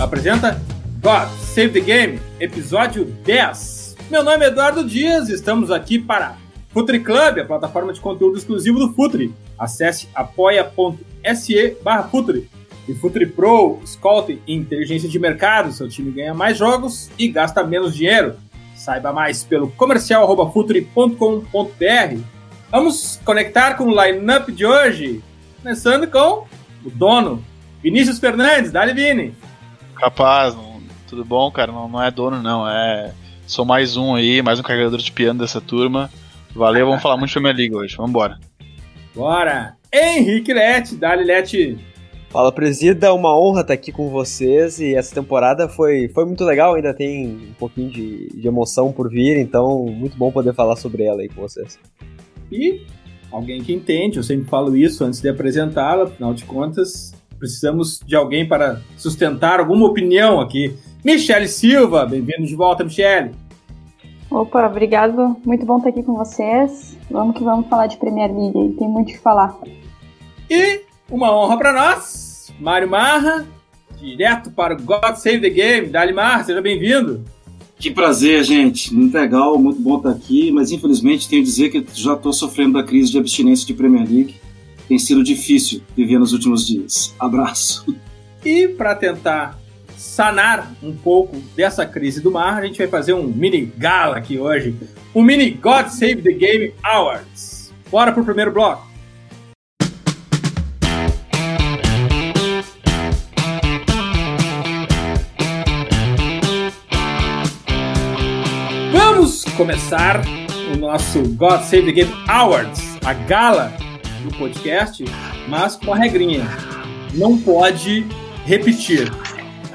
[0.00, 0.60] apresenta
[1.02, 3.96] God Save the Game, episódio 10.
[4.10, 6.36] Meu nome é Eduardo Dias e estamos aqui para
[6.70, 9.34] Futuri Club, a plataforma de conteúdo exclusivo do Futuri.
[9.58, 12.48] Acesse apoia.se barra Futuri.
[12.88, 17.62] E Futuri Pro, Scouting e Inteligência de Mercado, seu time ganha mais jogos e gasta
[17.62, 18.36] menos dinheiro.
[18.74, 22.20] Saiba mais pelo comercial.futuri.com.br.
[22.70, 25.22] Vamos conectar com o line-up de hoje,
[25.62, 26.46] começando com
[26.84, 27.44] o dono,
[27.82, 29.34] Vinícius Fernandes, dali Vini.
[30.00, 31.70] Rapaz, não, tudo bom, cara?
[31.70, 32.66] Não, não é dono, não.
[32.66, 33.12] É.
[33.46, 36.10] Sou mais um aí, mais um carregador de piano dessa turma.
[36.54, 37.96] Valeu, vamos falar muito de Premier League hoje.
[37.98, 38.38] Vambora.
[39.14, 39.76] Bora!
[39.92, 41.78] Henrique Lete, dali Lete.
[42.30, 46.76] Fala, presida, uma honra estar aqui com vocês e essa temporada foi, foi muito legal,
[46.76, 51.02] ainda tem um pouquinho de, de emoção por vir, então muito bom poder falar sobre
[51.02, 51.78] ela aí com vocês.
[52.50, 52.86] E
[53.30, 58.14] alguém que entende, eu sempre falo isso antes de apresentá-la, afinal de contas, precisamos de
[58.14, 60.76] alguém para sustentar alguma opinião aqui.
[61.02, 63.30] Michele Silva, bem-vindo de volta, Michele.
[64.30, 65.36] Opa, obrigado.
[65.44, 66.96] Muito bom estar aqui com vocês.
[67.10, 69.58] Vamos que vamos falar de Premier League, tem muito o que falar.
[70.48, 73.46] E uma honra para nós, Mário Marra,
[73.98, 75.88] direto para o God Save the Game.
[75.88, 77.24] Dali Marra, seja bem-vindo.
[77.78, 78.94] Que prazer, gente.
[78.94, 82.74] Muito legal, muito bom estar aqui, mas infelizmente tenho que dizer que já estou sofrendo
[82.74, 84.34] da crise de abstinência de Premier League.
[84.90, 87.14] Tem sido difícil viver nos últimos dias.
[87.16, 87.96] Abraço.
[88.44, 89.56] E para tentar
[89.96, 94.36] sanar um pouco dessa crise do mar, a gente vai fazer um mini gala aqui
[94.36, 94.74] hoje.
[95.14, 97.72] Um mini God Save the Game Awards.
[97.88, 98.84] Bora pro primeiro bloco.
[108.90, 110.20] Vamos começar
[110.74, 113.72] o nosso God Save the Game Awards, a gala
[114.20, 115.04] do podcast,
[115.48, 116.44] mas com a regrinha.
[117.14, 118.06] Não pode
[118.44, 119.10] repetir.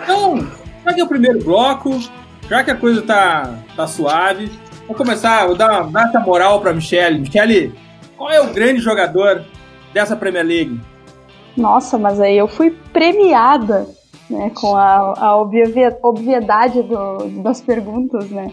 [0.01, 0.47] Então,
[0.83, 2.00] já que é o primeiro bloco,
[2.50, 4.51] já que a coisa tá, tá suave,
[4.88, 7.19] vou começar, vou dar, dar essa moral para Michele.
[7.19, 7.73] Michele,
[8.16, 9.44] qual é o grande jogador
[9.94, 10.79] dessa Premier League?
[11.57, 13.88] Nossa, mas aí eu fui premiada
[14.29, 18.51] né, com a, a obviedade do, das perguntas, né?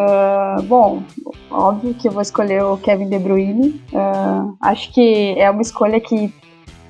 [0.00, 1.02] Uh, bom,
[1.50, 3.82] óbvio que eu vou escolher o Kevin De Bruyne.
[3.92, 6.32] Uh, acho que é uma escolha que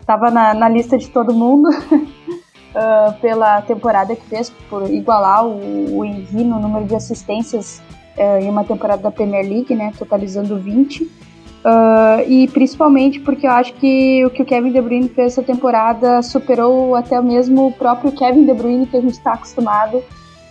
[0.00, 5.98] estava na, na, lista de todo mundo uh, pela temporada que fez, por igualar o,
[5.98, 7.82] o Henry no número de assistências
[8.42, 11.10] em uma temporada da Premier League, né, totalizando 20.
[12.28, 16.20] e principalmente porque eu acho que o que o Kevin De Bruyne fez essa temporada
[16.20, 20.02] superou até mesmo o próprio Kevin De Bruyne que a gente está acostumado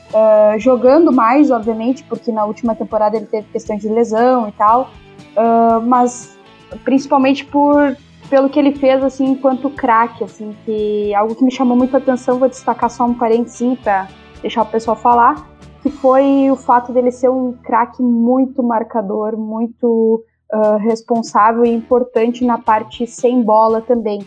[0.09, 4.89] Uh, jogando mais, obviamente, porque na última temporada ele teve questões de lesão e tal,
[5.37, 6.35] uh, mas
[6.83, 7.95] principalmente por
[8.29, 12.37] pelo que ele fez assim enquanto craque, assim, que algo que me chamou muita atenção,
[12.37, 14.07] vou destacar só um parênteses para
[14.41, 15.47] deixar o pessoal falar,
[15.81, 22.45] que foi o fato dele ser um craque muito marcador, muito uh, responsável e importante
[22.45, 24.19] na parte sem bola também.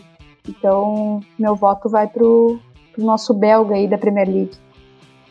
[0.47, 2.59] Então, meu voto vai pro,
[2.91, 4.57] pro nosso belga aí da Premier League.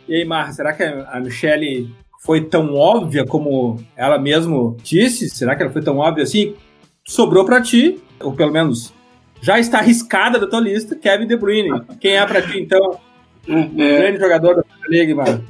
[0.08, 1.90] E aí, Mar, será que a Michelle
[2.22, 5.28] foi tão óbvia como ela mesmo disse?
[5.28, 6.54] Será que ela foi tão óbvia assim?
[7.04, 8.92] Sobrou para ti, ou pelo menos
[9.40, 11.82] já está arriscada da tua lista, Kevin De Bruyne.
[12.00, 12.98] Quem é para ti, então,
[13.48, 13.98] o, é.
[13.98, 15.42] grande jogador da Premier League?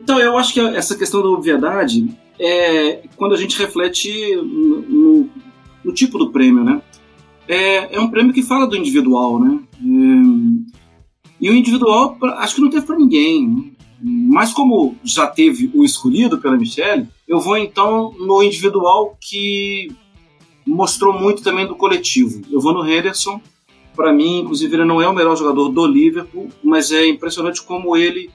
[0.00, 5.30] Então, eu acho que essa questão da obviedade é quando a gente reflete no, no,
[5.84, 6.80] no tipo do prêmio, né?
[7.48, 9.58] É, é, um prêmio que fala do individual, né?
[9.82, 10.80] É,
[11.40, 13.48] e o individual, acho que não teve para ninguém.
[13.48, 13.69] Né?
[14.02, 19.94] Mas como já teve o escolhido pela Michelle, eu vou então no individual que
[20.66, 22.40] mostrou muito também do coletivo.
[22.50, 23.40] Eu vou no Henderson.
[23.94, 27.96] Para mim, inclusive, ele não é o melhor jogador do Liverpool, mas é impressionante como
[27.96, 28.30] ele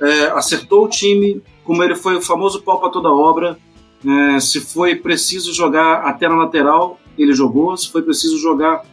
[0.00, 3.58] é, acertou o time, como ele foi o famoso pau para toda obra.
[4.04, 7.76] É, se foi preciso jogar até na lateral, ele jogou.
[7.76, 8.84] Se foi preciso jogar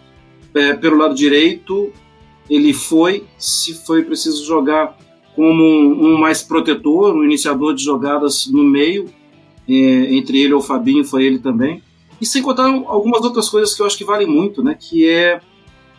[0.53, 1.91] é, pelo lado direito,
[2.49, 3.25] ele foi.
[3.37, 4.97] Se foi preciso jogar
[5.35, 9.09] como um, um, mais protetor, um iniciador de jogadas no meio,
[9.67, 9.73] é,
[10.15, 11.81] entre ele e o Fabinho foi ele também.
[12.21, 14.77] E sem contar algumas outras coisas que eu acho que valem muito, né?
[14.79, 15.41] Que é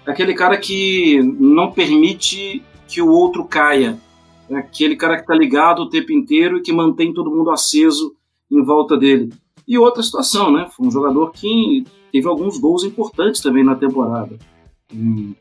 [0.07, 3.99] aquele cara que não permite que o outro caia.
[4.49, 8.15] É aquele cara que está ligado o tempo inteiro e que mantém todo mundo aceso
[8.51, 9.33] em volta dele.
[9.67, 10.69] E outra situação, né?
[10.75, 14.39] Foi um jogador que teve alguns gols importantes também na temporada.
[14.95, 15.35] Hum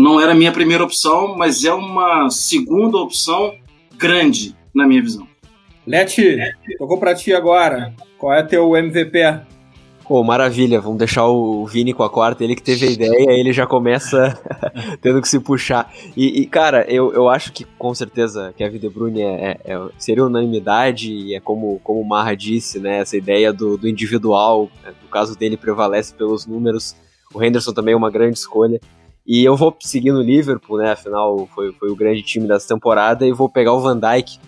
[0.00, 3.54] não era a minha primeira opção, mas é uma segunda opção
[3.96, 5.26] grande, na minha visão.
[5.86, 6.38] Leti,
[6.78, 7.94] tocou para ti agora.
[8.18, 9.18] Qual é teu MVP?
[10.08, 13.52] Pô, maravilha, vamos deixar o Vini com a quarta, ele que teve a ideia, ele
[13.52, 14.40] já começa
[15.02, 15.92] tendo que se puxar.
[16.16, 19.88] E, e, cara, eu, eu acho que com certeza Kevin De Bruyne é, é, é
[19.98, 24.70] seria unanimidade, e é como, como o Marra disse, né, essa ideia do, do individual,
[24.84, 26.94] né, no caso dele prevalece pelos números,
[27.34, 28.80] o Henderson também é uma grande escolha.
[29.26, 33.26] E eu vou seguir no Liverpool, né, afinal foi, foi o grande time dessa temporada,
[33.26, 34.38] e vou pegar o Van Dijk,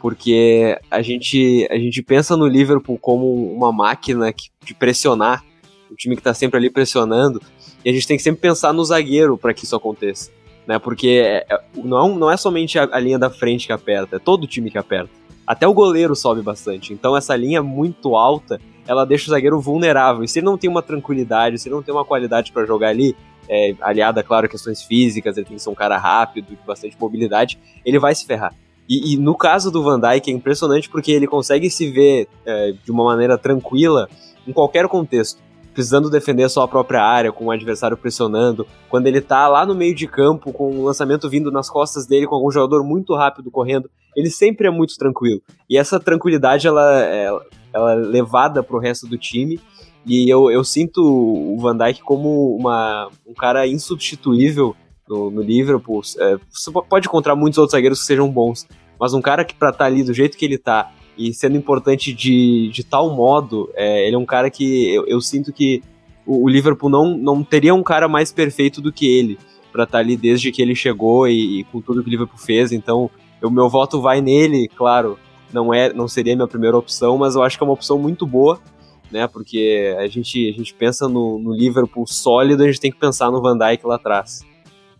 [0.00, 5.44] porque a gente, a gente pensa no Liverpool como uma máquina que, de pressionar,
[5.90, 7.42] um time que está sempre ali pressionando,
[7.84, 10.30] e a gente tem que sempre pensar no zagueiro para que isso aconteça,
[10.66, 10.78] né?
[10.78, 14.18] Porque é, é, não, não é somente a, a, linha da frente que aperta, é
[14.18, 15.10] todo o time que aperta.
[15.46, 16.92] Até o goleiro sobe bastante.
[16.92, 20.22] Então essa linha muito alta, ela deixa o zagueiro vulnerável.
[20.22, 22.88] E se ele não tem uma tranquilidade, se ele não tem uma qualidade para jogar
[22.88, 23.16] ali,
[23.48, 26.96] é, aliada, claro, a questões físicas, ele tem que ser um cara rápido, de bastante
[27.00, 28.54] mobilidade, ele vai se ferrar.
[28.88, 32.72] E, e, no caso do Van Dijk é impressionante porque ele consegue se ver é,
[32.72, 34.08] de uma maneira tranquila
[34.46, 35.42] em qualquer contexto.
[35.74, 39.94] Precisando defender sua própria área, com o adversário pressionando, quando ele tá lá no meio
[39.94, 43.88] de campo, com o lançamento vindo nas costas dele, com algum jogador muito rápido correndo,
[44.16, 45.40] ele sempre é muito tranquilo.
[45.70, 49.60] E essa tranquilidade, ela, ela, ela é levada pro resto do time,
[50.08, 54.74] e eu, eu sinto o Van Dijk como uma, um cara insubstituível
[55.08, 56.00] no, no Liverpool.
[56.18, 58.66] É, você pode encontrar muitos outros zagueiros que sejam bons,
[58.98, 61.56] mas um cara que pra estar tá ali do jeito que ele tá e sendo
[61.56, 65.82] importante de, de tal modo, é, ele é um cara que eu, eu sinto que
[66.24, 69.36] o, o, Liverpool não, não teria um cara mais perfeito do que ele
[69.72, 72.38] para estar tá ali desde que ele chegou e, e, com tudo que o Liverpool
[72.38, 72.70] fez.
[72.70, 73.10] Então,
[73.42, 75.18] o meu voto vai nele, claro.
[75.52, 77.98] Não é, não seria a minha primeira opção, mas eu acho que é uma opção
[77.98, 78.60] muito boa,
[79.10, 79.26] né?
[79.26, 83.30] Porque a gente, a gente pensa no, no Liverpool sólido, a gente tem que pensar
[83.30, 84.44] no Van Dijk lá atrás.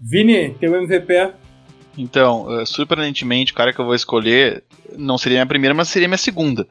[0.00, 1.32] Vini, teu MVP?
[1.96, 4.62] Então, uh, surpreendentemente, o cara que eu vou escolher
[4.96, 6.62] não seria minha primeira, mas seria minha segunda.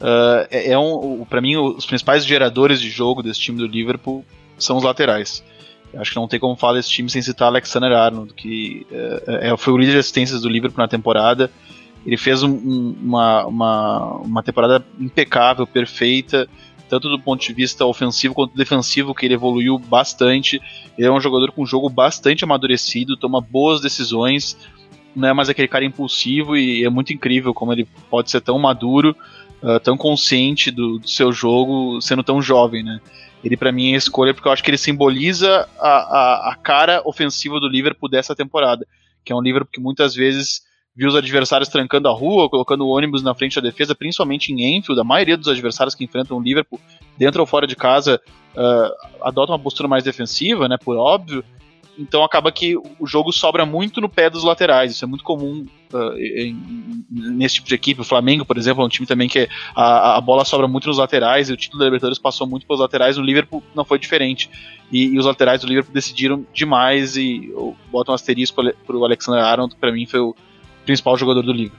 [0.00, 4.24] Uh, é, é um, para mim, os principais geradores de jogo desse time do Liverpool
[4.58, 5.44] são os laterais.
[5.94, 8.86] Acho que não tem como falar desse time sem citar Alexander Arnold, que
[9.52, 11.50] uh, foi o líder de assistências do Liverpool na temporada.
[12.04, 16.48] Ele fez um, uma, uma, uma temporada impecável, perfeita
[16.92, 20.60] tanto do ponto de vista ofensivo quanto defensivo, que ele evoluiu bastante.
[20.98, 24.58] Ele é um jogador com um jogo bastante amadurecido, toma boas decisões,
[25.16, 28.58] não é mais aquele cara impulsivo e é muito incrível como ele pode ser tão
[28.58, 29.16] maduro,
[29.62, 33.00] uh, tão consciente do, do, seu jogo, sendo tão jovem, né?
[33.42, 37.00] Ele para mim é escolha porque eu acho que ele simboliza a, a, a cara
[37.06, 38.86] ofensiva do Liverpool dessa temporada,
[39.24, 40.60] que é um Liverpool que muitas vezes
[40.94, 45.00] viu os adversários trancando a rua, colocando ônibus na frente da defesa, principalmente em Enfield.
[45.00, 46.80] A maioria dos adversários que enfrentam o Liverpool,
[47.16, 48.20] dentro ou fora de casa,
[48.54, 51.42] uh, adota uma postura mais defensiva, né, por óbvio.
[51.98, 54.92] Então acaba que o jogo sobra muito no pé dos laterais.
[54.92, 56.56] Isso é muito comum uh, em,
[57.10, 58.00] nesse tipo de equipe.
[58.00, 60.96] O Flamengo, por exemplo, é um time também que a, a bola sobra muito nos
[60.96, 63.18] laterais e o título da Libertadores passou muito pelos laterais.
[63.18, 64.48] O Liverpool não foi diferente.
[64.90, 67.52] E, e os laterais do Liverpool decidiram demais e
[67.90, 70.34] botam um asterisco para o Alexander Arnold, para mim foi o,
[70.84, 71.76] principal jogador do livro.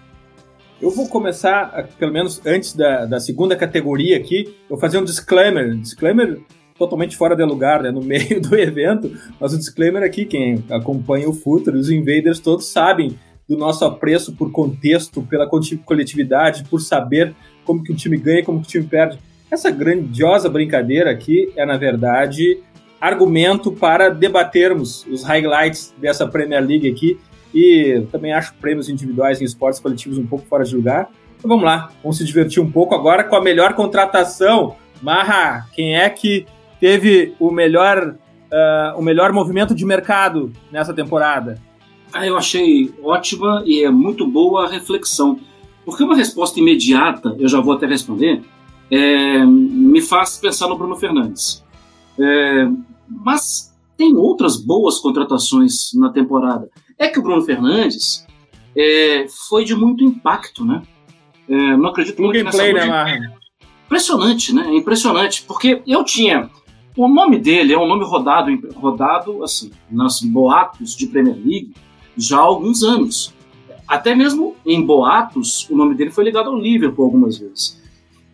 [0.82, 5.76] Eu vou começar, pelo menos antes da, da segunda categoria aqui, vou fazer um disclaimer.
[5.76, 6.42] Disclaimer
[6.78, 11.30] totalmente fora de lugar, né, no meio do evento, mas o disclaimer aqui, quem acompanha
[11.30, 15.48] o Futuro, os invaders todos sabem do nosso apreço por contexto, pela
[15.86, 17.36] coletividade, por saber
[17.66, 19.20] como que o time ganha e como que o time perde.
[19.52, 22.60] Essa grandiosa brincadeira aqui é, na verdade,
[23.00, 27.20] argumento para debatermos os highlights dessa Premier League aqui
[27.54, 31.10] e também acho prêmios individuais em esportes coletivos um pouco fora de lugar.
[31.38, 34.76] Então vamos lá, vamos se divertir um pouco agora com a melhor contratação.
[35.02, 36.46] Marra, quem é que
[36.80, 41.62] teve o melhor, uh, o melhor movimento de mercado nessa temporada?
[42.14, 45.40] Ah, eu achei ótima e é muito boa a reflexão.
[45.84, 48.42] Porque uma resposta imediata, eu já vou até responder,
[48.90, 51.64] é, me faz pensar no Bruno Fernandes.
[52.20, 52.70] É,
[53.10, 56.70] mas tem outras boas contratações na temporada.
[56.98, 58.26] É que o Bruno Fernandes
[58.76, 60.82] é, foi de muito impacto, né?
[61.48, 63.34] É, não acredito muito nessa play, né,
[63.86, 64.74] Impressionante, né?
[64.74, 66.50] Impressionante, porque eu tinha
[66.96, 71.74] o nome dele é um nome rodado, rodado assim, nas boatos de Premier League
[72.16, 73.34] já há alguns anos.
[73.88, 77.82] Até mesmo em boatos, o nome dele foi ligado ao Liverpool algumas vezes.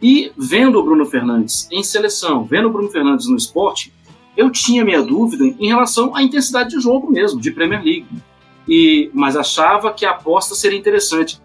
[0.02, 3.94] E vendo o Bruno Fernandes em seleção, vendo o Bruno Fernandes no esporte,
[4.36, 8.08] eu tinha minha dúvida em relação à intensidade de jogo mesmo, de Premier League
[8.70, 11.42] e, mas achava que a aposta seria interessante.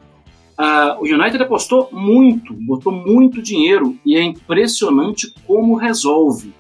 [0.58, 6.54] Uh, o United apostou muito, botou muito dinheiro e é impressionante como resolve.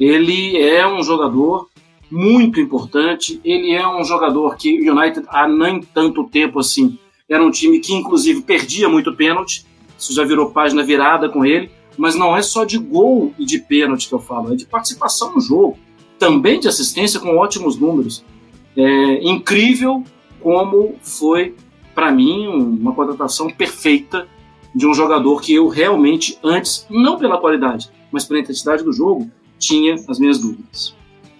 [0.00, 1.68] Ele é um jogador
[2.10, 6.98] muito importante, ele é um jogador que o United há nem tanto tempo assim
[7.28, 9.66] era um time que inclusive perdia muito pênalti,
[9.98, 13.58] isso já virou página virada com ele, mas não é só de gol e de
[13.58, 15.78] pênalti que eu falo, é de participação no jogo,
[16.18, 18.24] também de assistência com ótimos números.
[18.78, 20.04] É incrível
[20.40, 21.56] como foi,
[21.96, 24.28] para mim, uma contratação perfeita
[24.72, 29.28] de um jogador que eu realmente, antes, não pela qualidade, mas pela intensidade do jogo,
[29.58, 30.94] tinha as minhas dúvidas.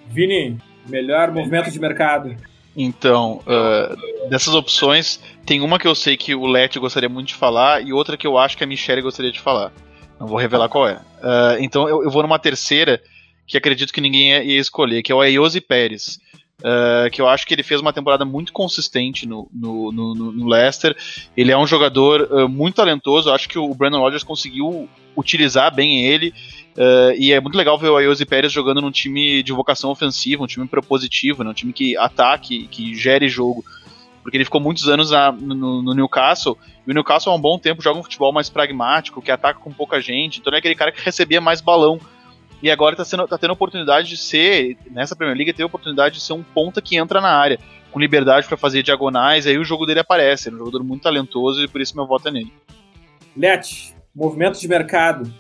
[0.09, 2.35] Vini, melhor movimento de mercado.
[2.77, 7.35] Então, uh, dessas opções, tem uma que eu sei que o Let gostaria muito de
[7.35, 9.73] falar e outra que eu acho que a Michelle gostaria de falar.
[10.19, 10.95] Não vou revelar qual é.
[10.95, 13.01] Uh, então eu, eu, vou numa terceira
[13.47, 16.19] que acredito que ninguém ia, ia escolher, que é o Ayosi Pérez.
[16.61, 20.49] Uh, que eu acho que ele fez uma temporada muito consistente no, no, no, no
[20.49, 20.97] Leicester.
[21.37, 23.29] Ele é um jogador uh, muito talentoso.
[23.29, 26.35] Eu acho que o Brandon Rodgers conseguiu utilizar bem ele.
[26.77, 30.43] Uh, e é muito legal ver o Ayosi Pérez jogando num time de vocação ofensiva,
[30.43, 33.65] um time propositivo, né, um time que ataque, que gere jogo.
[34.23, 37.83] Porque ele ficou muitos anos na, no, Newcastle, e o Newcastle há um bom tempo
[37.83, 41.01] joga um futebol mais pragmático, que ataca com pouca gente, então é aquele cara que
[41.01, 41.99] recebia mais balão
[42.63, 46.17] e agora está tá tendo a oportunidade de ser, nessa Premier League, ter a oportunidade
[46.17, 47.59] de ser um ponta que entra na área,
[47.93, 50.49] com liberdade para fazer diagonais, aí o jogo dele aparece.
[50.49, 52.53] Ele é um jogador muito talentoso e por isso meu voto é nele.
[53.37, 55.33] Let, movimento de mercado.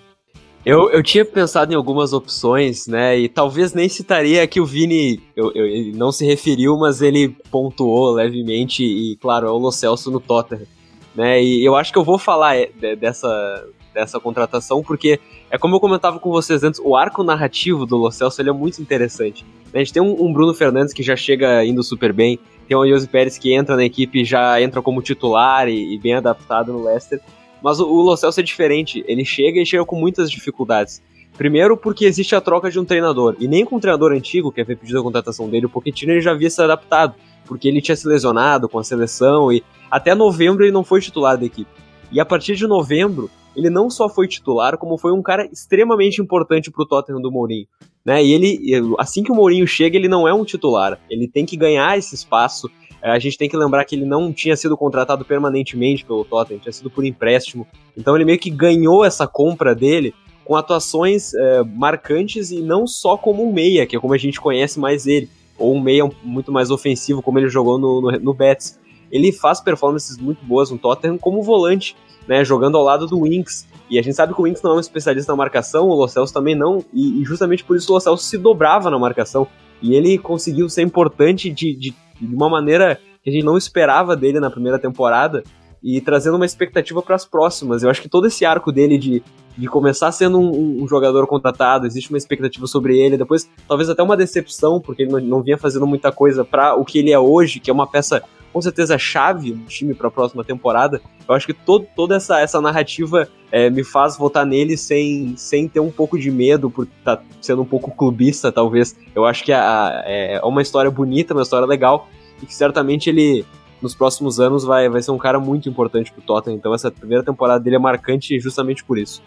[0.65, 3.19] Eu, eu tinha pensado em algumas opções, né?
[3.19, 7.29] E talvez nem citaria que o Vini eu, eu, ele não se referiu, mas ele
[7.51, 10.67] pontuou levemente, e claro, é o Lo Celso no Tottenham.
[11.15, 15.76] Né, e eu acho que eu vou falar é, dessa, dessa contratação, porque é como
[15.76, 19.45] eu comentava com vocês antes, o arco narrativo do Lo Celso ele é muito interessante.
[19.73, 22.87] A gente tem um, um, Bruno Fernandes que já chega indo super bem, tem o
[22.87, 26.85] Jose Pérez que entra na equipe já entra como titular e, e bem adaptado no
[26.85, 27.21] Leicester,
[27.62, 31.02] mas o, o Lo Celso é diferente, ele chega e chega com muitas dificuldades.
[31.37, 34.61] Primeiro porque existe a troca de um treinador, e nem com um treinador antigo, que
[34.61, 37.14] havia pedido a contratação dele, o Pochettino ele já havia se adaptado,
[37.47, 41.38] porque ele tinha se lesionado com a seleção e até novembro ele não foi titular
[41.38, 41.71] da equipe.
[42.11, 46.21] E a partir de novembro, ele não só foi titular, como foi um cara extremamente
[46.21, 47.67] importante pro Tottenham do Mourinho.
[48.05, 48.25] Né?
[48.25, 50.99] E ele, assim que o Mourinho chega, ele não é um titular.
[51.11, 52.71] Ele tem que ganhar esse espaço.
[53.03, 56.61] É, a gente tem que lembrar que ele não tinha sido contratado permanentemente pelo Tottenham,
[56.61, 57.67] tinha sido por empréstimo.
[57.97, 63.17] Então ele meio que ganhou essa compra dele com atuações é, marcantes e não só
[63.17, 66.50] como um meia, que é como a gente conhece mais ele, ou um meia muito
[66.50, 68.79] mais ofensivo, como ele jogou no, no, no Betis.
[69.11, 71.97] Ele faz performances muito boas no Tottenham como volante
[72.29, 73.67] né, jogando ao lado do Winks.
[73.91, 76.07] E a gente sabe que o Winks não é um especialista na marcação, o Lo
[76.31, 79.49] também não, e, e justamente por isso o Lo se dobrava na marcação.
[79.81, 84.15] E ele conseguiu ser importante de, de, de uma maneira que a gente não esperava
[84.15, 85.43] dele na primeira temporada
[85.83, 87.83] e trazendo uma expectativa para as próximas.
[87.83, 89.23] Eu acho que todo esse arco dele de,
[89.57, 94.03] de começar sendo um, um, jogador contratado, existe uma expectativa sobre ele, depois talvez até
[94.03, 97.19] uma decepção, porque ele não, não vinha fazendo muita coisa para o que ele é
[97.19, 101.00] hoje, que é uma peça com certeza chave do time para a próxima temporada.
[101.28, 105.69] Eu acho que todo, toda essa, essa narrativa é, me faz votar nele sem, sem
[105.69, 108.97] ter um pouco de medo por estar tá sendo um pouco clubista, talvez.
[109.14, 112.09] Eu acho que a, é, é uma história bonita, uma história legal
[112.43, 113.45] e que certamente ele
[113.81, 116.57] nos próximos anos vai, vai ser um cara muito importante pro Tottenham.
[116.57, 119.23] Então essa primeira temporada dele é marcante justamente por isso.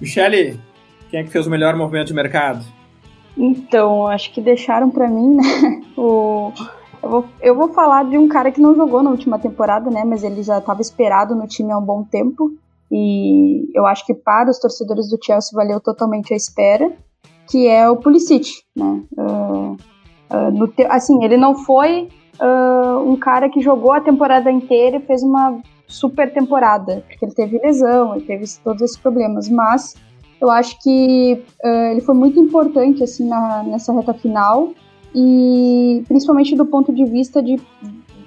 [0.00, 0.58] Michele,
[1.10, 2.64] quem é que fez o melhor movimento de mercado?
[3.36, 6.52] Então, acho que deixaram para mim, né, o
[7.06, 10.04] eu vou, eu vou falar de um cara que não jogou na última temporada, né?
[10.04, 12.50] Mas ele já estava esperado no time há um bom tempo.
[12.90, 16.92] E eu acho que para os torcedores do Chelsea valeu totalmente a espera,
[17.48, 19.02] que é o Pulisic, né?
[19.16, 19.76] Uh,
[20.30, 22.08] uh, te, assim, ele não foi
[22.40, 27.34] uh, um cara que jogou a temporada inteira e fez uma super temporada, porque ele
[27.34, 29.94] teve lesão, ele teve todos esses problemas, mas
[30.40, 31.42] eu acho que
[31.90, 34.74] ele foi muito importante assim na, nessa reta final
[35.18, 37.58] e principalmente do ponto de vista de,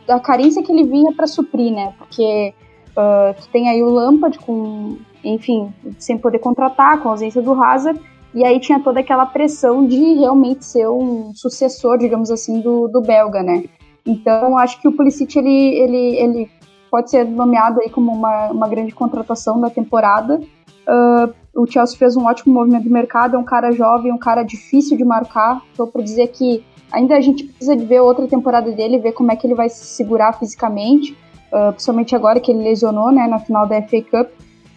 [0.08, 1.93] da carência que ele vinha para suprir, né?
[2.00, 2.51] Porque
[2.98, 7.53] uh, tu tem aí o Lampard com, enfim, sem poder contratar, com a ausência do
[7.53, 8.01] Hazard,
[8.34, 13.01] e aí tinha toda aquela pressão de realmente ser um sucessor, digamos assim, do, do
[13.01, 13.65] belga, né?
[14.03, 16.51] Então, acho que o Pulisic, ele, ele, ele
[16.89, 20.41] pode ser nomeado aí como uma, uma grande contratação da temporada.
[20.88, 24.41] Uh, o Chelsea fez um ótimo movimento de mercado, é um cara jovem, um cara
[24.41, 25.62] difícil de marcar.
[25.72, 29.31] Estou para dizer que Ainda a gente precisa de ver outra temporada dele, ver como
[29.31, 31.15] é que ele vai se segurar fisicamente,
[31.51, 34.29] uh, principalmente agora que ele lesionou, né, na final da FA Cup.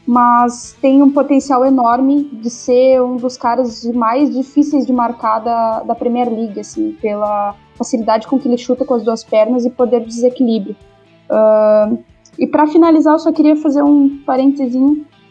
[0.05, 5.81] Mas tem um potencial enorme de ser um dos caras mais difíceis de marcar da,
[5.85, 9.71] da Premier League, assim, pela facilidade com que ele chuta com as duas pernas e
[9.71, 10.77] poder de desequilíbrio.
[11.31, 11.99] Uh,
[12.39, 14.75] e para finalizar, eu só queria fazer um parênteses,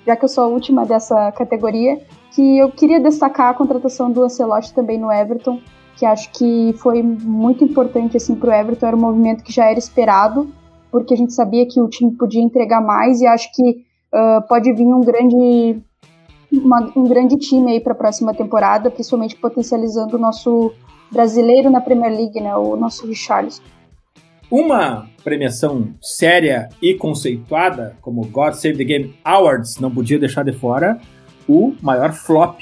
[0.07, 1.99] já que eu sou a última dessa categoria,
[2.33, 5.59] que eu queria destacar a contratação do Ancelotti também no Everton
[6.01, 9.69] que acho que foi muito importante assim para o Everton, era um movimento que já
[9.69, 10.51] era esperado,
[10.91, 14.73] porque a gente sabia que o time podia entregar mais e acho que uh, pode
[14.73, 15.79] vir um grande
[16.51, 20.73] uma, um grande time aí para a próxima temporada, principalmente potencializando o nosso
[21.11, 23.61] brasileiro na Premier League, né, o nosso Richarlison.
[24.49, 30.51] Uma premiação séria e conceituada, como God Save the Game Awards, não podia deixar de
[30.51, 30.99] fora
[31.47, 32.59] o maior flop.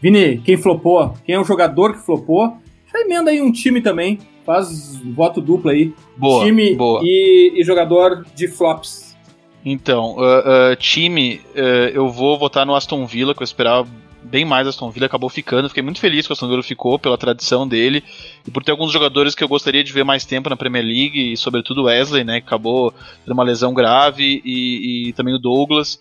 [0.00, 1.14] Vini, quem flopou?
[1.24, 2.60] Quem é o jogador que flopou?
[2.92, 5.92] Já emenda aí um time também, faz voto duplo aí.
[6.16, 7.00] Boa, time boa.
[7.02, 9.16] E, e jogador de flops.
[9.64, 13.88] Então, uh, uh, time, uh, eu vou votar no Aston Villa, que eu esperava
[14.22, 15.68] bem mais Aston Villa, acabou ficando.
[15.68, 18.02] Fiquei muito feliz que o Aston Villa ficou pela tradição dele
[18.46, 21.32] e por ter alguns jogadores que eu gostaria de ver mais tempo na Premier League,
[21.32, 22.92] e sobretudo o Wesley, né, que acabou
[23.24, 26.00] tendo uma lesão grave, e, e também o Douglas.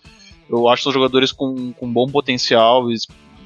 [0.50, 2.92] Eu acho que são jogadores com, com bom potencial,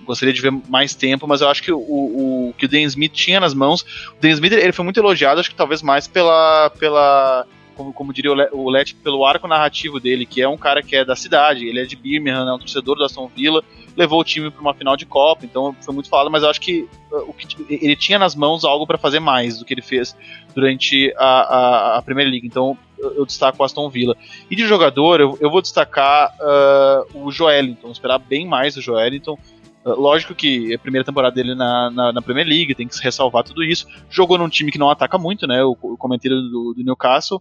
[0.06, 3.12] gostaria de ver mais tempo, mas eu acho que o, o, que o Dan Smith
[3.12, 3.82] tinha nas mãos.
[4.18, 6.70] O Dan Smith ele foi muito elogiado, acho que talvez mais pela.
[6.80, 7.46] pela
[7.76, 11.04] como, como diria o Let, pelo arco narrativo dele, que é um cara que é
[11.04, 13.62] da cidade, ele é de Birmingham, é um torcedor do Aston Villa,
[13.98, 16.62] levou o time para uma final de Copa, então foi muito falado, mas eu acho
[16.62, 19.82] que, uh, o que ele tinha nas mãos algo para fazer mais do que ele
[19.82, 20.16] fez
[20.56, 24.16] durante a, a, a Premier League, então eu, destaco o Aston Villa.
[24.50, 29.38] E de jogador, eu, eu vou destacar uh, o Joelinton, esperar bem mais do Joelinton,
[29.86, 33.63] Lógico que a primeira temporada dele na, na, na, Premier League, tem que ressalvar tudo
[33.63, 33.88] isso.
[34.10, 35.63] Jogou num time que não ataca muito, né?
[35.63, 37.39] O, comentário do, do Newcastle.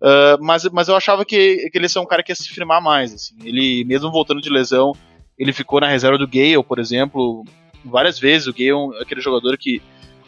[0.00, 2.82] Uh, mas, mas eu achava que, que ele é um cara que ia se firmar
[2.82, 3.14] mais.
[3.14, 3.34] Assim.
[3.42, 4.92] Ele, mesmo voltando de lesão,
[5.38, 7.44] ele ficou na reserva do Gale, por exemplo,
[7.84, 8.46] várias vezes.
[8.46, 9.80] O Gale é aquele jogador que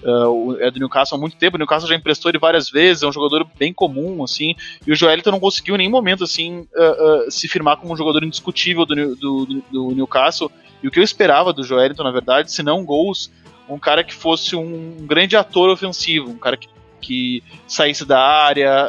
[0.03, 1.57] uh, é do Newcastle há muito tempo.
[1.57, 4.55] O Newcastle já emprestou ele várias vezes, é um jogador bem comum, assim.
[4.87, 8.25] E o Joelito não conseguiu em nenhum momento, assim, uh, se firmar como um jogador
[8.25, 10.51] indiscutível do, do, do, Newcastle.
[10.83, 13.31] E o que eu esperava do Joelito, na verdade, se não gols,
[13.69, 16.69] um cara que fosse um grande ator ofensivo, um cara que,
[17.01, 18.89] que saísse da área,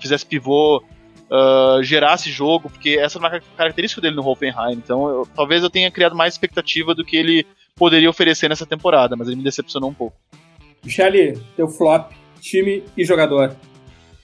[0.00, 0.82] fizesse pivô,
[1.30, 4.74] uh, gerasse jogo, porque essa é uma característica dele no Hoffenheim.
[4.74, 9.16] Então, eu, talvez eu tenha criado mais expectativa do que ele poderia oferecer nessa temporada,
[9.16, 10.16] mas ele me decepcionou um pouco.
[10.84, 13.54] Michele, teu flop, time e jogador.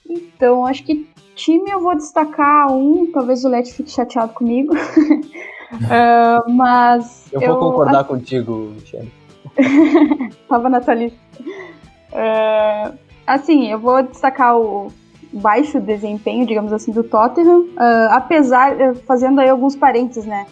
[0.08, 4.74] Então, acho que time eu vou destacar um, talvez o Let fique chateado comigo.
[4.74, 7.28] uh, mas.
[7.32, 8.04] Eu vou eu, concordar a...
[8.04, 9.12] contigo, Michele.
[10.48, 11.18] Tava na tua lista.
[11.40, 14.88] Uh, assim, eu vou destacar o
[15.32, 20.46] baixo desempenho, digamos assim, do Tottenham, uh, apesar, uh, fazendo aí alguns parênteses, né?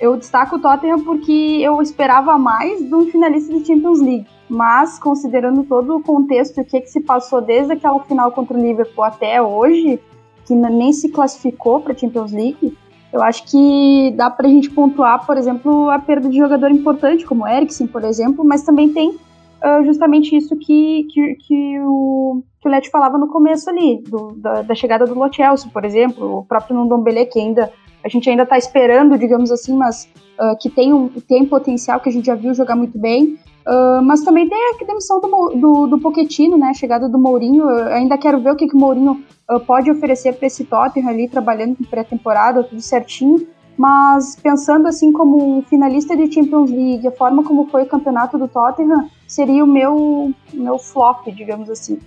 [0.00, 4.98] Eu destaco o Tottenham porque eu esperava mais de um finalista de Champions League, mas
[4.98, 8.60] considerando todo o contexto e o que, que se passou desde aquela final contra o
[8.60, 10.00] Liverpool até hoje,
[10.46, 12.76] que nem se classificou para a Champions League,
[13.12, 17.24] eu acho que dá para a gente pontuar, por exemplo, a perda de jogador importante,
[17.24, 22.42] como o Eriksen, por exemplo, mas também tem uh, justamente isso que, que, que o,
[22.60, 25.30] que o Leti falava no começo ali, do, da, da, chegada do Lo
[25.72, 27.72] por exemplo, o próprio Ndombele, que ainda
[28.04, 30.08] a gente ainda está esperando, digamos assim, mas
[30.38, 33.38] uh, que tem, um, tem potencial, que a gente já viu jogar muito bem.
[33.68, 36.68] Uh, mas também tem a demissão do, do, do né?
[36.68, 37.68] A chegada do Mourinho.
[37.68, 41.10] Eu ainda quero ver o que, que o Mourinho uh, pode oferecer para esse Tottenham
[41.10, 43.46] ali, trabalhando com pré-temporada, tudo certinho.
[43.76, 48.38] Mas pensando assim como um finalista de Champions League, a forma como foi o campeonato
[48.38, 51.98] do Tottenham seria o meu, meu flop, digamos assim.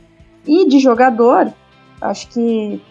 [0.47, 1.53] E de jogador,
[2.01, 2.81] acho que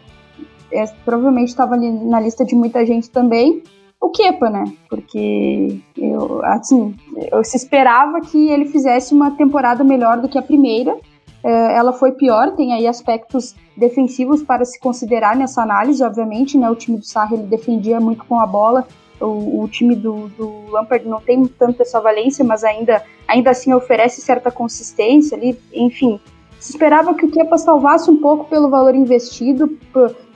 [0.73, 3.65] é, provavelmente estava na lista de muita gente também,
[4.01, 4.65] o Kepa, né?
[4.89, 6.95] Porque eu, assim,
[7.31, 10.97] eu se esperava que ele fizesse uma temporada melhor do que a primeira.
[11.45, 16.71] É, ela foi pior, tem aí aspectos defensivos para se considerar nessa análise, obviamente, né?
[16.71, 18.87] O time do Sarri ele defendia muito com a bola.
[19.21, 23.73] O, o time do, do Lampard não tem tanto essa valência, mas ainda, ainda assim
[23.73, 25.59] oferece certa consistência ali.
[25.75, 26.19] Enfim,
[26.59, 29.79] se esperava que o Kepa salvasse um pouco pelo valor investido,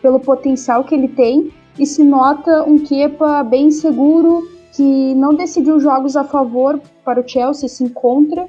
[0.03, 5.81] pelo potencial que ele tem, e se nota um Kepa bem seguro, que não decidiu
[5.81, 8.45] jogos a favor para o Chelsea, se encontra.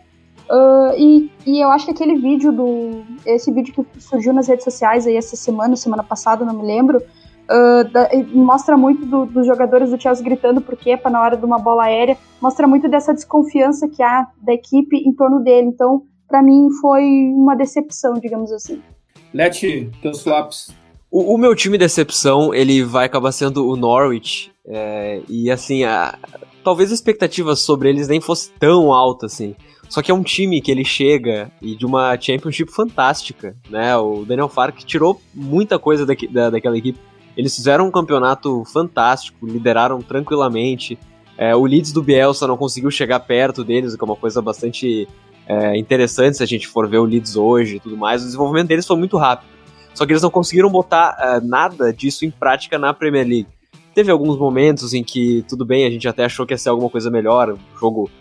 [0.50, 3.04] Uh, e, e eu acho que aquele vídeo do.
[3.26, 7.00] Esse vídeo que surgiu nas redes sociais aí essa semana, semana passada, não me lembro,
[7.00, 11.44] uh, da, mostra muito do, dos jogadores do Chelsea gritando por Kepa na hora de
[11.44, 15.68] uma bola aérea, mostra muito dessa desconfiança que há da equipe em torno dele.
[15.68, 18.82] Então, para mim, foi uma decepção, digamos assim.
[19.34, 20.85] Leti, teus flops.
[21.16, 24.52] O, o, meu time decepção, ele vai acabar sendo o Norwich.
[24.68, 26.20] É, e assim, a,
[26.62, 29.56] talvez a expectativa sobre eles nem fosse tão alta assim.
[29.88, 33.96] Só que é um time que ele chega e de uma championship fantástica, né?
[33.96, 37.00] O Daniel Fark tirou muita coisa daqui, da, daquela equipe.
[37.38, 41.00] Eles fizeram um campeonato fantástico, lideraram tranquilamente.
[41.38, 44.42] É, o Leeds do Bielsa não conseguiu chegar perto deles, o que é uma coisa
[44.42, 45.08] bastante
[45.48, 48.22] é, interessante se a gente for ver o Leeds hoje e tudo mais.
[48.22, 49.55] O desenvolvimento deles foi muito rápido.
[49.96, 53.48] Só que eles não conseguiram botar uh, nada disso em prática na Premier League.
[53.96, 56.90] teve alguns momentos em que, tudo bem, a gente até achou que ia ser alguma
[56.90, 57.54] coisa melhor.
[57.54, 58.12] O jogo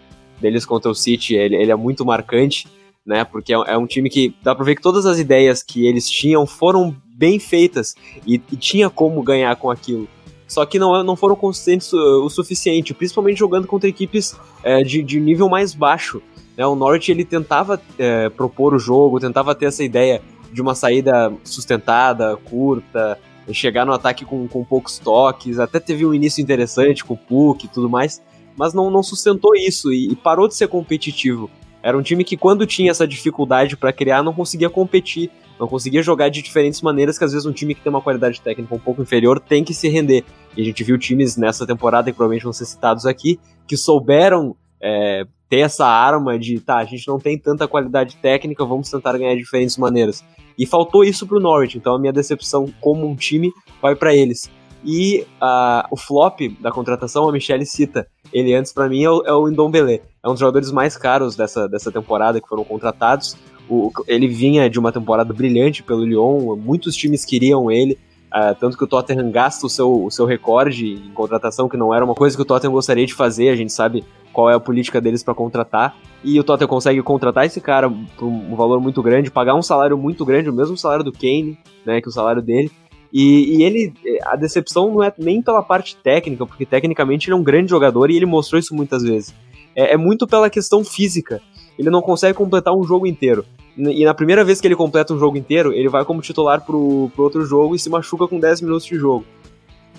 [0.40, 2.68] deles contra o City, ele, ele é muito marcante,
[3.04, 3.24] né?
[3.24, 6.08] Porque é, é, um time que dá pra ver que todas as ideias que eles
[6.08, 10.08] tinham foram bem feitas e, e tinha como ganhar com aquilo.
[10.46, 15.02] Só que não, não foram consistentes o, o suficiente, principalmente jogando contra equipes é, de,
[15.02, 16.22] de nível mais baixo.
[16.56, 16.64] Né?
[16.64, 20.22] O Norwich ele tentava é, propor o jogo, tentava ter essa ideia
[20.54, 23.18] de uma saída sustentada, curta,
[23.52, 27.66] chegar no ataque com, com poucos toques, até teve um início interessante com o Puck
[27.66, 28.22] e tudo mais,
[28.56, 31.50] mas não, não sustentou isso e, e parou de ser competitivo.
[31.82, 36.02] Era um time que, quando tinha essa dificuldade para criar, não conseguia competir, não conseguia
[36.02, 38.78] jogar de diferentes maneiras que às vezes um time que tem uma qualidade técnica um
[38.78, 40.24] pouco inferior tem que se render.
[40.56, 44.56] E a gente viu times nessa temporada, que provavelmente vão ser citados aqui, que souberam
[44.80, 49.16] é, ter essa arma de, tá, a gente não tem tanta qualidade técnica, vamos tentar
[49.16, 50.24] ganhar de diferentes maneiras.
[50.58, 54.50] E faltou isso pro Norwich, então a minha decepção como um time vai para eles.
[54.84, 59.22] E uh, o flop da contratação, a Michelle cita, ele antes para mim é o,
[59.24, 59.48] é o.
[59.48, 63.36] É um dos jogadores mais caros dessa, dessa temporada que foram contratados.
[63.68, 67.98] O, ele vinha de uma temporada brilhante pelo Lyon, muitos times queriam ele.
[68.28, 71.94] Uh, tanto que o Tottenham gasta o seu, o seu recorde em contratação, que não
[71.94, 74.60] era uma coisa que o Tottenham gostaria de fazer, a gente sabe qual é a
[74.60, 75.96] política deles para contratar.
[76.22, 79.96] E o Tottenham consegue contratar esse cara por um valor muito grande, pagar um salário
[79.96, 82.70] muito grande, o mesmo salário do Kane, né, que o salário dele.
[83.12, 83.94] E, e, ele,
[84.26, 88.10] a decepção não é nem pela parte técnica, porque tecnicamente ele é um grande jogador
[88.10, 89.32] e ele mostrou isso muitas vezes.
[89.76, 91.40] É, é muito pela questão física.
[91.78, 93.44] Ele não consegue completar um jogo inteiro.
[93.76, 97.10] E na primeira vez que ele completa um jogo inteiro, ele vai como titular pro,
[97.14, 99.24] pro outro jogo e se machuca com 10 minutos de jogo.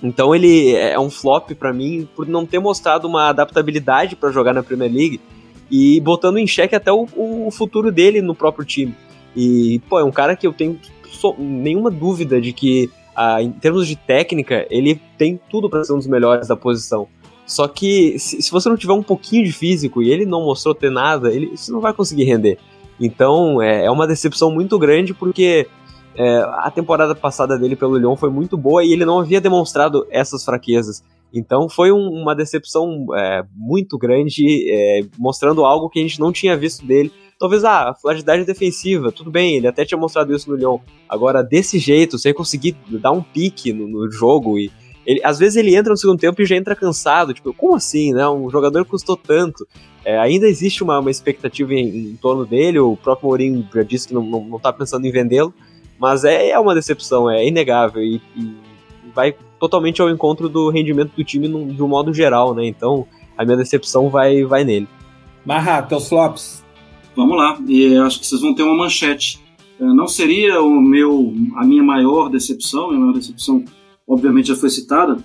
[0.06, 4.54] Então ele é um flop para mim por não ter mostrado uma adaptabilidade para jogar
[4.54, 5.20] na Premier League
[5.70, 8.94] e botando em xeque até o, o, futuro dele no próprio time.
[9.36, 10.80] E, pô, é um cara que eu tenho
[11.12, 15.94] so, nenhuma dúvida de que, ah, em termos de técnica, ele tem tudo para ser
[15.94, 17.08] um dos melhores da posição.
[17.48, 20.76] Só que se, se, você não tiver um pouquinho de físico e ele não mostrou
[20.76, 22.60] ter nada, ele, você não vai conseguir render.
[23.00, 25.68] Então é, é uma decepção muito grande porque
[26.18, 30.06] é, a temporada passada dele pelo Lyon foi muito boa e ele não havia demonstrado
[30.10, 31.04] essas fraquezas.
[31.34, 36.32] Então foi um, uma decepção é, muito grande, é, mostrando algo que a gente não
[36.32, 37.12] tinha visto dele.
[37.38, 40.80] Talvez, ah, a fragilidade defensiva, tudo bem, ele até tinha mostrado isso no Lyon.
[41.10, 44.72] Agora, desse jeito, sem conseguir dar um pique no, no jogo e
[45.06, 47.34] ele, às vezes ele entra no segundo tempo e já entra cansado.
[47.34, 48.28] Tipo, como assim, né?
[48.28, 49.68] Um jogador custou tanto.
[50.04, 52.80] É, ainda existe uma, uma expectativa em, em, torno dele.
[52.80, 55.54] O próprio Mourinho já disse que não, não, não tá pensando em vendê-lo.
[56.00, 58.04] Mas é, é uma decepção, é inegável.
[58.04, 58.56] E, e,
[59.14, 62.66] vai totalmente ao encontro do rendimento do time no, de um modo geral, né?
[62.66, 64.88] Então a minha decepção vai, vai nele.
[65.46, 66.64] Marra, teus flops.
[67.16, 69.42] Vamos lá, e acho que vocês vão ter uma manchete.
[69.80, 73.64] É, não seria o meu, a minha maior decepção, minha maior decepção
[74.08, 75.18] obviamente já foi citada,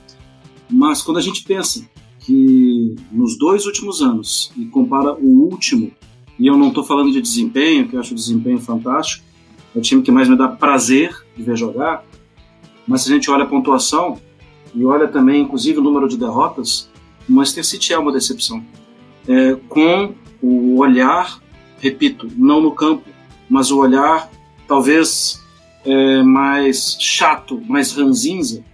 [0.70, 1.88] mas quando a gente pensa
[2.20, 5.90] que nos dois últimos anos e compara o último,
[6.38, 9.24] e eu não estou falando de desempenho, que eu acho o desempenho fantástico,
[9.74, 12.04] é o time que mais me dá prazer de ver jogar,
[12.86, 14.18] mas se a gente olha a pontuação
[14.74, 16.88] e olha também, inclusive, o número de derrotas,
[17.28, 18.64] o Manchester City é uma decepção.
[19.28, 21.40] É, com o olhar,
[21.78, 23.04] repito, não no campo,
[23.48, 24.30] mas o olhar
[24.66, 25.40] talvez
[25.84, 28.64] é, mais chato, mais ranzinza,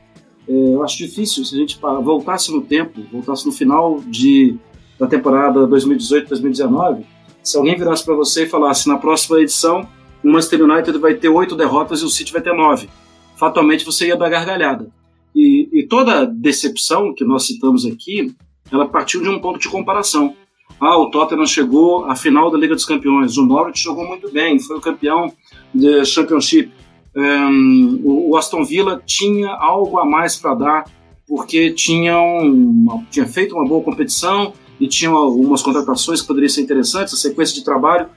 [0.49, 4.57] é, eu acho difícil se a gente voltasse no tempo, voltasse no final de,
[4.99, 7.05] da temporada 2018-2019,
[7.43, 9.89] se alguém virasse para você e falasse na próxima edição
[10.27, 12.89] o Manchester United vai ter oito derrotas e o City vai ter nove,
[13.37, 14.91] fatalmente você ia dar gargalhada.
[15.33, 18.35] E, e toda decepção que nós citamos aqui,
[18.73, 20.35] ela partiu de um ponto de comparação.
[20.81, 24.59] Ah, o Tottenham chegou à final da Liga dos Campeões, o Norwich jogou muito bem,
[24.59, 25.33] foi o campeão
[25.73, 26.73] da Championship.
[27.15, 30.85] Um, o Aston Villa tinha algo a mais para dar,
[31.29, 36.63] porque tinha, uma, tinha feito uma boa competição e tinha algumas contratações que poderiam ser
[36.63, 38.09] interessantes, a sequência de trabalho.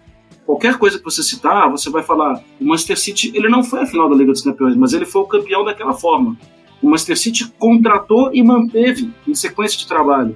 [0.50, 3.86] Qualquer coisa que você citar, você vai falar: o Manchester City ele não foi a
[3.86, 6.36] final da Liga dos Campeões, mas ele foi o campeão daquela forma.
[6.82, 10.36] O Manchester City contratou e manteve em sequência de trabalho.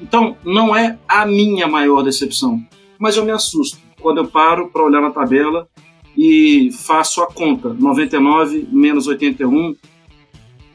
[0.00, 2.58] então, não é a minha maior decepção,
[2.98, 5.68] mas eu me assusto quando eu paro para olhar na tabela
[6.16, 9.76] e faço a conta: 99 menos 81.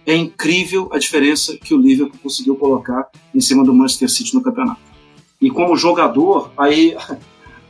[0.05, 4.43] É incrível a diferença que o Liverpool conseguiu colocar em cima do Manchester City no
[4.43, 4.81] campeonato.
[5.41, 6.95] E como jogador, aí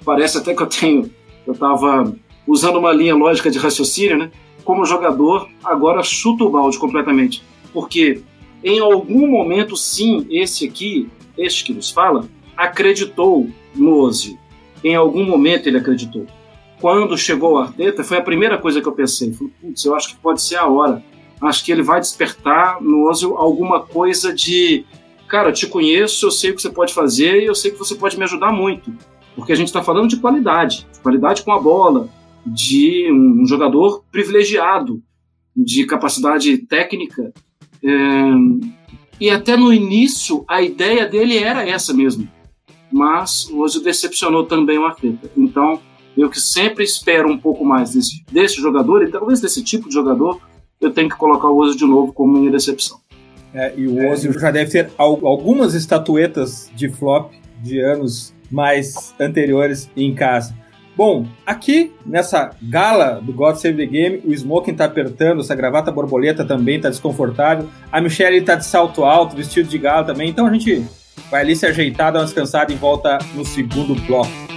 [0.10, 1.12] parece até que eu tenho,
[1.46, 2.12] eu estava
[2.48, 4.32] usando uma linha lógica de raciocínio, né?
[4.64, 8.24] Como jogador, agora chuto o balde completamente, porque
[8.64, 14.36] em algum momento, sim, esse aqui, este que nos fala, acreditou no Ozil.
[14.84, 16.26] Em algum momento ele acreditou
[16.82, 19.32] quando chegou o Arteta, foi a primeira coisa que eu pensei.
[19.32, 21.04] Falei, putz, eu acho que pode ser a hora.
[21.40, 24.86] acho que ele vai despertar no Ozil alguma coisa de
[25.28, 27.94] cara, te conheço, eu sei o que você pode fazer e eu sei que você
[27.94, 28.92] pode me ajudar muito.
[29.36, 32.10] Porque a gente está falando de qualidade, de qualidade com a bola,
[32.46, 35.02] de um jogador privilegiado,
[35.56, 37.34] de capacidade técnica.
[37.84, 37.90] É...
[39.20, 42.28] E até no início a ideia dele era essa mesmo.
[42.92, 45.30] Mas o Ozil decepcionou também o Arteta.
[45.38, 45.80] Então,
[46.18, 49.94] eu que sempre espero um pouco mais desse, desse jogador, e talvez desse tipo de
[49.94, 50.42] jogador,
[50.82, 53.00] eu tenho que colocar o Ozil de novo como minha decepção.
[53.54, 59.90] É, e o Ozil já deve ter algumas estatuetas de flop de anos mais anteriores
[59.96, 60.54] em casa.
[60.96, 65.92] Bom, aqui nessa gala do God Save the Game, o Smoking tá apertando, essa gravata
[65.92, 67.70] borboleta também tá desconfortável.
[67.90, 70.30] A Michelle tá de salto alto, vestido de gala também.
[70.30, 70.86] Então a gente
[71.32, 74.49] vai ali se ajeitar, dar uma descansada e volta no segundo bloco.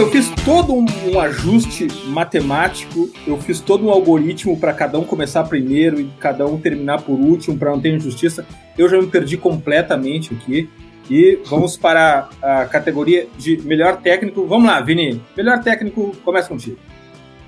[0.00, 5.04] Eu fiz todo um, um, ajuste matemático, eu fiz todo um algoritmo para cada um
[5.04, 8.46] começar primeiro e cada um terminar por último, para não ter injustiça.
[8.78, 10.68] Eu já me perdi completamente aqui.
[11.10, 14.46] E vamos para a categoria de melhor técnico.
[14.46, 15.20] Vamos lá, Vini.
[15.36, 16.78] Melhor técnico, começa contigo.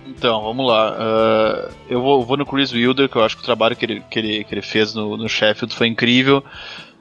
[0.07, 0.93] Então, vamos lá.
[0.93, 4.03] Uh, eu vou, vou, no Chris Wilder, que eu acho que o trabalho que ele,
[4.11, 6.45] que ele, que ele fez no, no Sheffield foi incrível.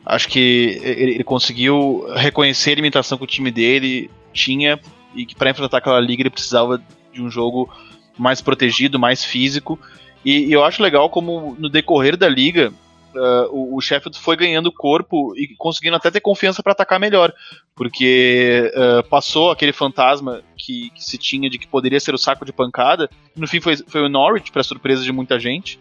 [0.05, 4.79] Acho que ele, ele conseguiu reconhecer a limitação que o time dele tinha
[5.15, 6.81] e que para enfrentar aquela liga ele precisava
[7.13, 7.69] de um jogo
[8.17, 9.79] mais protegido, mais físico.
[10.23, 12.73] E, e eu acho legal como no decorrer da liga
[13.15, 17.33] uh, o, o Sheffield foi ganhando corpo e conseguindo até ter confiança para atacar melhor,
[17.75, 22.45] porque uh, passou aquele fantasma que, que, se tinha de que poderia ser o saco
[22.45, 23.09] de pancada.
[23.35, 25.79] No fim foi, foi o Norwich, para surpresa de muita gente,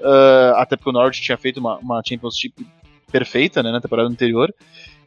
[0.00, 2.66] uh, até porque o Norwich tinha feito uma, uma Championship
[3.10, 4.52] perfeita né, na temporada anterior.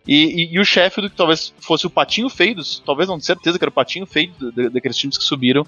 [0.08, 3.26] E, e, e, o Sheffield, que talvez fosse o patinho feio, dos, talvez não, de
[3.26, 4.32] certeza que era o patinho feio
[4.72, 5.66] daqueles times que subiram,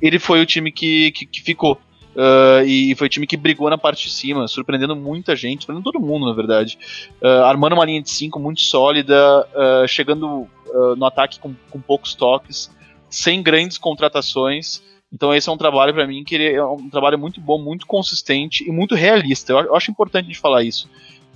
[0.00, 1.78] ele foi o time que, que, que ficou.
[2.10, 5.92] Uh, e foi o time que brigou na parte de cima, surpreendendo muita gente, surpreendendo
[5.92, 6.78] todo mundo, na verdade.
[7.20, 10.46] Uh, armando uma linha de 5 muito sólida, uh, chegando
[10.96, 12.70] no ataque com, com poucos toques,
[13.08, 14.80] sem grandes contratações.
[15.12, 18.62] Então esse é um trabalho para mim que é um trabalho muito bom, muito consistente
[18.62, 19.52] e muito realista.
[19.52, 20.88] Eu, acho importante a gente falar isso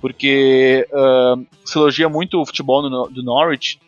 [0.05, 3.79] porque uh, se elogia muito o futebol no, do Norwich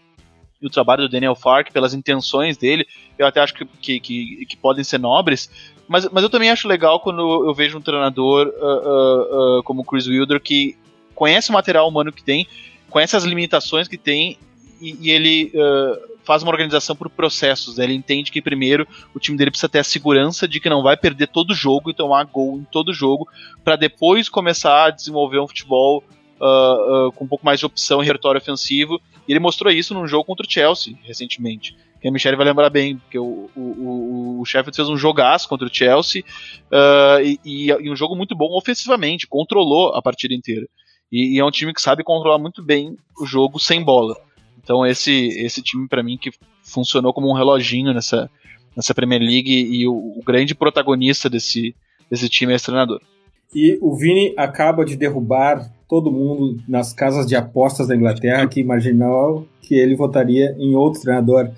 [0.59, 2.87] e o trabalho do Daniel Fark pelas intenções dele,
[3.19, 5.47] eu até acho que, que, que, que podem ser nobres,
[5.87, 9.85] mas, mas eu também acho legal quando eu vejo um treinador uh, uh, como o
[9.85, 10.75] Chris Wilder que
[11.13, 12.47] conhece o material humano que tem,
[12.89, 14.39] conhece as limitações que tem
[14.81, 15.51] e, e ele
[16.27, 17.77] faz uma organização por processos.
[17.77, 17.85] Né?
[17.85, 18.85] Ele entende que primeiro
[19.15, 21.89] o time dele precisa ter a segurança de que não vai perder todo o jogo
[21.89, 23.25] e tomar gol em todo o jogo,
[23.63, 26.03] para depois começar a desenvolver um futebol
[26.39, 28.99] uh, uh, com um pouco mais de opção em território ofensivo.
[29.25, 31.75] E ele mostrou isso num jogo contra o Chelsea recentemente.
[32.01, 35.65] Que a Michelle vai lembrar bem, porque o, o, o Sheffield fez um jogaço contra
[35.65, 36.23] o Chelsea
[36.67, 37.39] uh, e,
[37.71, 40.67] e, um jogo muito bom ofensivamente, controlou a partida inteira.
[41.11, 44.26] E, e, é um time que sabe controlar muito bem o jogo sem bola.
[44.67, 46.29] Então esse esse time para mim que
[46.61, 48.29] funcionou como um reloginho nessa
[48.75, 51.73] nessa Premier League e o, o grande protagonista desse
[52.11, 52.99] desse time é esse treinador.
[53.55, 58.59] E o Vini acaba de derrubar todo mundo nas casas de apostas da Inglaterra que
[58.59, 61.49] imaginou que ele votaria em outro treinador.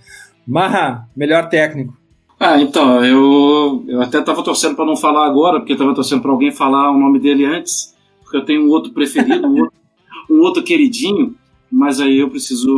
[0.46, 1.98] Marra, melhor técnico.
[2.40, 6.32] Ah, então, eu, eu até estava torcendo para não falar agora, porque estava torcendo para
[6.32, 9.80] alguém falar o nome dele antes, porque eu tenho um outro preferido, um outro,
[10.30, 11.36] um outro queridinho,
[11.72, 12.74] mas aí eu preciso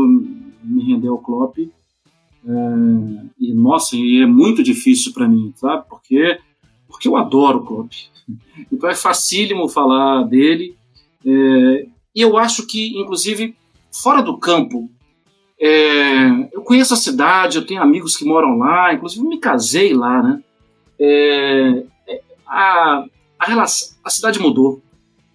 [0.63, 1.57] me render ao Klopp.
[1.59, 1.69] É,
[3.39, 5.85] e nossa, e é muito difícil para mim, sabe?
[5.89, 6.39] Porque
[6.87, 7.91] porque eu adoro o Klopp.
[8.71, 10.75] Então é facílimo falar dele.
[11.25, 13.55] É, e eu acho que, inclusive,
[13.91, 14.89] fora do campo,
[15.59, 20.21] é, eu conheço a cidade, eu tenho amigos que moram lá, inclusive me casei lá,
[20.21, 20.43] né?
[20.99, 23.05] É, é a,
[23.37, 24.81] a, relação, a cidade mudou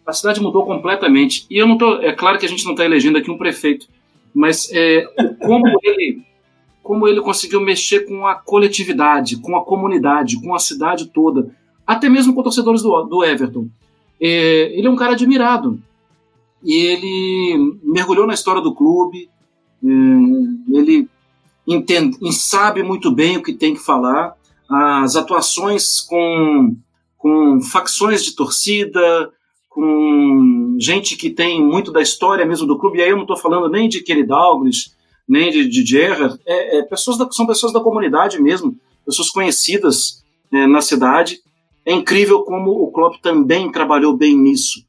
[0.07, 1.47] a cidade mudou completamente.
[1.51, 1.97] E eu não tô.
[1.97, 3.89] É claro que a gente não está elegendo aqui um prefeito,
[4.35, 5.03] mas é,
[5.41, 6.23] como ele
[6.83, 11.51] como ele conseguiu mexer com a coletividade, com a comunidade, com a cidade toda,
[11.85, 13.69] até mesmo com torcedores do, do Everton.
[14.21, 15.83] É, ele é um cara admirado.
[16.63, 19.29] E ele mergulhou na história do clube,
[19.85, 21.09] é, ele
[21.67, 24.37] entende, sabe muito bem o que tem que falar.
[24.71, 26.77] As atuações com,
[27.19, 29.33] com facções de torcida,
[29.77, 33.37] com gente que tem muito da história mesmo do clube, e aí eu não estou
[33.37, 34.91] falando nem de Kelly Dalglish,
[35.29, 40.25] nem de, de Gerrard, é, é, pessoas da, são pessoas da comunidade mesmo, pessoas conhecidas
[40.51, 41.41] é, na cidade.
[41.85, 44.83] É incrível como o Klopp também trabalhou bem nisso.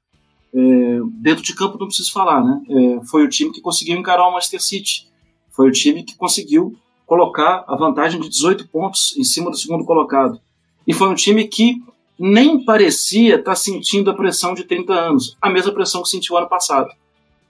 [0.56, 2.62] É, dentro de campo não preciso falar, né?
[2.69, 5.06] É, foi o time que conseguiu encarar o Manchester City.
[5.52, 9.84] Foi o time que conseguiu colocar a vantagem de 18 pontos em cima do segundo
[9.84, 10.39] colocado.
[10.88, 11.84] E foi um time que
[12.19, 16.38] nem parecia estar tá sentindo a pressão de 30 anos, a mesma pressão que sentiu
[16.38, 16.89] ano passado.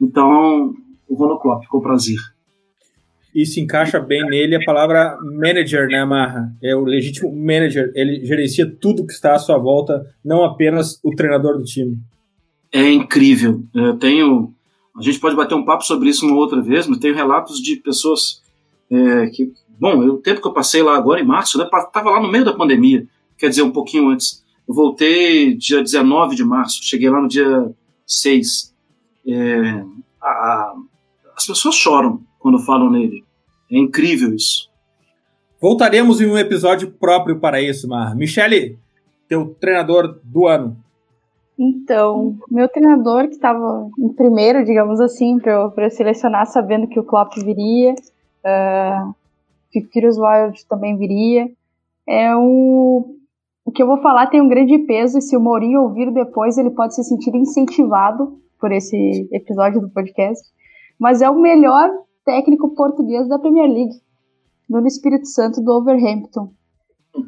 [0.02, 0.74] Então,
[1.08, 2.20] o Ronald Klopp, com prazer.
[3.34, 6.52] E se encaixa bem nele a palavra manager, né, Marra?
[6.62, 7.92] É o legítimo manager.
[7.94, 12.00] Ele gerencia tudo que está à sua volta, não apenas o treinador do time.
[12.72, 13.64] É incrível.
[13.76, 14.54] Eu tenho.
[14.98, 17.76] A gente pode bater um papo sobre isso uma outra vez, mas tenho relatos de
[17.76, 18.42] pessoas
[18.90, 19.54] é, que.
[19.80, 22.54] Bom, o tempo que eu passei lá agora, em março, estava lá no meio da
[22.54, 23.06] pandemia,
[23.38, 24.44] quer dizer, um pouquinho antes.
[24.68, 27.72] Eu voltei dia 19 de março, cheguei lá no dia
[28.06, 28.76] 6.
[29.28, 29.84] É,
[30.22, 30.76] a, a,
[31.36, 33.24] as pessoas choram quando falam nele.
[33.72, 34.70] É incrível isso.
[35.60, 38.16] Voltaremos em um episódio próprio para isso, Mar.
[38.16, 38.78] Michele,
[39.28, 40.78] teu treinador do ano.
[41.58, 47.00] Então, meu treinador que estava em primeiro, digamos assim, para eu, eu, selecionar, sabendo que
[47.00, 49.16] o Klopp viria, uh,
[49.72, 51.50] que o Kyrgios Wild também viria,
[52.08, 53.17] é um
[53.68, 56.58] o que eu vou falar tem um grande peso e se o Mourinho ouvir depois,
[56.58, 60.42] ele pode se sentir incentivado por esse episódio do podcast.
[60.98, 61.90] Mas é o melhor
[62.24, 64.02] técnico português da Premier League,
[64.70, 66.50] no Espírito Santo do Overhampton.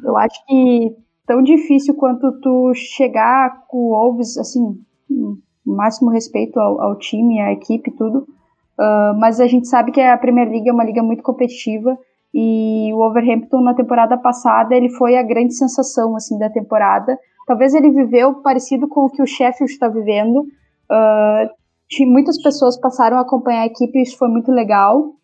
[0.02, 4.80] Eu acho que tão difícil quanto tu chegar com o Wolves, assim,
[5.62, 8.20] máximo respeito ao, ao time, à equipe, tudo.
[8.78, 11.98] Uh, mas a gente sabe que a Premier League é uma liga muito competitiva
[12.32, 17.18] e o Overhampton na temporada passada ele foi a grande sensação assim da temporada.
[17.46, 20.40] Talvez ele viveu parecido com o que o Sheffield está vivendo.
[20.90, 25.14] Uh, muitas pessoas passaram a acompanhar a equipe isso foi muito legal.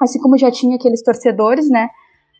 [0.00, 1.90] Assim como já tinha aqueles torcedores, né?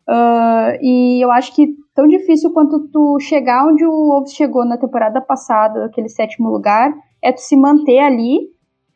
[0.09, 4.77] Uh, e eu acho que tão difícil quanto tu chegar onde o Wolves chegou na
[4.77, 6.91] temporada passada, aquele sétimo lugar,
[7.21, 8.47] é tu se manter ali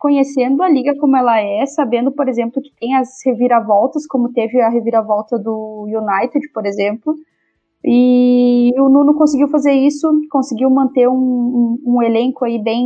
[0.03, 4.59] conhecendo a liga como ela é, sabendo, por exemplo, que tem as reviravoltas, como teve
[4.59, 7.15] a reviravolta do United, por exemplo.
[7.85, 12.85] E o Nuno conseguiu fazer isso, conseguiu manter um, um, um elenco aí bem,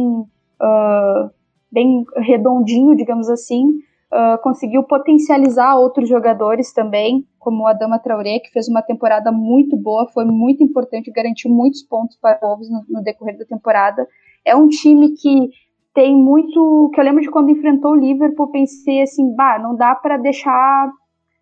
[0.62, 1.32] uh,
[1.72, 3.66] bem redondinho, digamos assim.
[4.14, 9.76] Uh, conseguiu potencializar outros jogadores também, como o Adama Traoré, que fez uma temporada muito
[9.76, 14.08] boa, foi muito importante, garantiu muitos pontos para o Wolves no, no decorrer da temporada.
[14.46, 15.50] É um time que
[15.98, 16.92] tem muito.
[16.94, 20.92] que eu lembro de quando enfrentou o Liverpool, pensei assim, bah, não dá para deixar.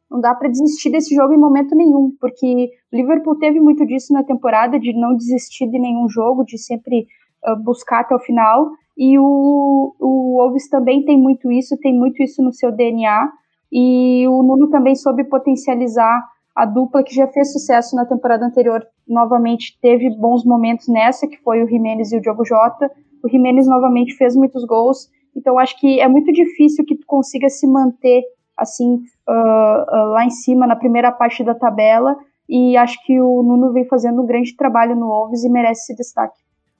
[0.09, 4.13] Não dá para desistir desse jogo em momento nenhum, porque o Liverpool teve muito disso
[4.13, 7.05] na temporada, de não desistir de nenhum jogo, de sempre
[7.45, 8.69] uh, buscar até o final.
[8.97, 13.29] E o, o Wolves também tem muito isso, tem muito isso no seu DNA.
[13.69, 16.23] E o Nuno também soube potencializar
[16.55, 18.87] a dupla que já fez sucesso na temporada anterior.
[19.05, 22.89] Novamente teve bons momentos nessa, que foi o Jimenez e o Diogo Jota.
[23.25, 27.49] O Jimenez novamente fez muitos gols, então acho que é muito difícil que tu consiga
[27.49, 28.21] se manter
[28.55, 32.15] assim uh, uh, lá em cima na primeira parte da tabela.
[32.47, 35.95] E acho que o Nuno vem fazendo um grande trabalho no Wolves e merece esse
[35.95, 36.37] destaque.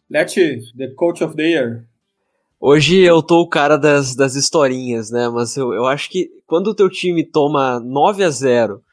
[0.08, 1.84] Leti, the coach of the year.
[2.62, 5.28] Hoje eu tô o cara das, das historinhas, né?
[5.28, 8.84] Mas eu, eu acho que quando o teu time toma 9 a 0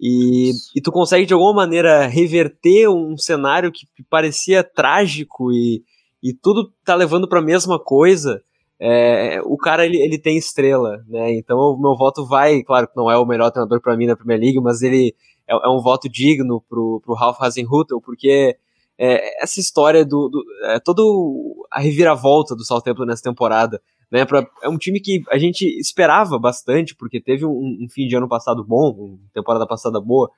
[0.00, 5.84] e, e tu consegue de alguma maneira reverter um cenário que parecia trágico e,
[6.24, 8.42] e tudo tá levando para a mesma coisa,
[8.80, 11.34] é, o cara ele, ele tem estrela, né?
[11.34, 14.16] Então o meu voto vai, claro que não é o melhor treinador para mim na
[14.16, 15.14] Premier League, mas ele
[15.46, 18.56] é, é, um voto digno pro, pro Ralph Hasenhutel, porque
[18.98, 23.78] é, essa história do, do é, todo a reviravolta do Southampton nessa temporada,
[24.10, 24.24] né?
[24.24, 28.16] Pra, é um time que a gente esperava bastante, porque teve um, um fim de
[28.16, 30.30] ano passado bom, uma temporada passada boa,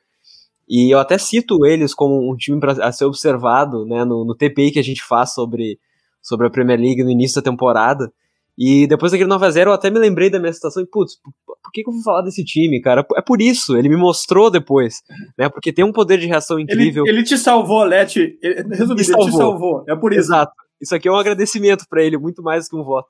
[0.68, 4.72] e eu até cito eles como um time para ser observado né, no, no TPI
[4.72, 5.79] que a gente faz sobre,
[6.20, 8.12] sobre a Premier League no início da temporada.
[8.59, 11.70] E depois daquele 9x0 eu até me lembrei da minha situação e, putz, por, por
[11.72, 13.07] que, que, eu vou falar desse time, cara?
[13.16, 15.03] É por isso, ele me mostrou depois,
[15.36, 15.49] né?
[15.49, 17.05] Porque tem um poder de reação incrível.
[17.07, 18.38] Ele, ele te salvou, Leti.
[18.43, 19.22] Resumindo, salvou.
[19.22, 19.84] ele te salvou.
[19.86, 20.20] É por isso.
[20.20, 20.53] Exato.
[20.80, 23.09] Isso aqui é um agradecimento para ele, muito mais que um voto.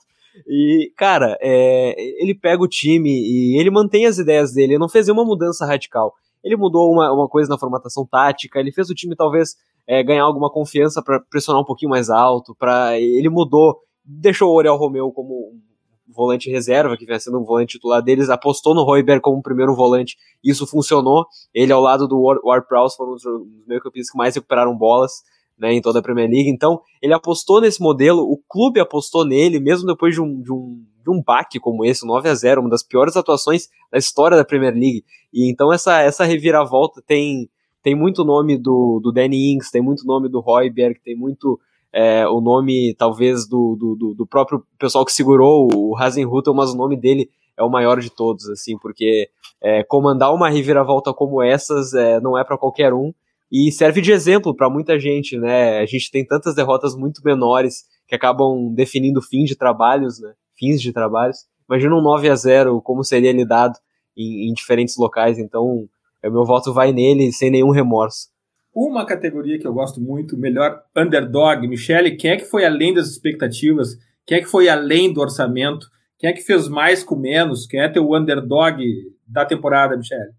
[0.48, 4.88] E, cara, é, ele pega o time e ele mantém as ideias dele, ele não
[4.88, 6.12] fez nenhuma mudança radical.
[6.46, 10.22] Ele mudou uma, uma coisa na formatação tática, ele fez o time talvez é, ganhar
[10.22, 15.10] alguma confiança para pressionar um pouquinho mais alto, para ele mudou, deixou o Oriol Romeu
[15.10, 19.42] como um volante reserva, que vinha sendo um volante titular deles, apostou no Royberg como
[19.42, 21.26] primeiro volante, isso funcionou.
[21.52, 23.24] Ele ao lado do Ward-Prowse foram os
[23.66, 25.24] meio-campistas que mais recuperaram bolas.
[25.58, 26.50] Né, em toda a Premier League.
[26.50, 30.84] Então, ele apostou nesse modelo, o clube apostou nele, mesmo depois de um, de um
[31.06, 34.44] de um baque como esse, 9 a 0 uma das piores atuações da história da
[34.44, 35.04] Premier League.
[35.32, 37.48] E então essa, essa reviravolta tem,
[37.82, 41.60] tem muito nome do, do Danny Ings, tem muito nome do Royberg, tem muito
[41.92, 46.76] é, o nome, talvez, do, do, do, próprio pessoal que segurou o Hasenhutel, mas o
[46.76, 49.30] nome dele é o maior de todos, assim, porque
[49.62, 53.14] é, comandar uma reviravolta como essas é, não é para qualquer um
[53.50, 55.78] e serve de exemplo para muita gente, né?
[55.78, 60.34] A gente tem tantas derrotas muito menores que acabam definindo fim de trabalhos, né?
[60.58, 61.38] Fins de trabalhos.
[61.68, 63.74] Imagina um 9 a 0 como seria lidado
[64.16, 65.88] em, em diferentes locais, então
[66.24, 68.28] o meu voto vai nele sem nenhum remorso.
[68.74, 71.66] Uma categoria que eu gosto muito, melhor underdog.
[71.66, 73.96] Michele, quem é que foi além das expectativas?
[74.26, 75.86] Quem é que foi além do orçamento?
[76.18, 77.66] Quem é que fez mais com menos?
[77.66, 78.82] Quem é teu underdog
[79.26, 80.32] da temporada, Michele?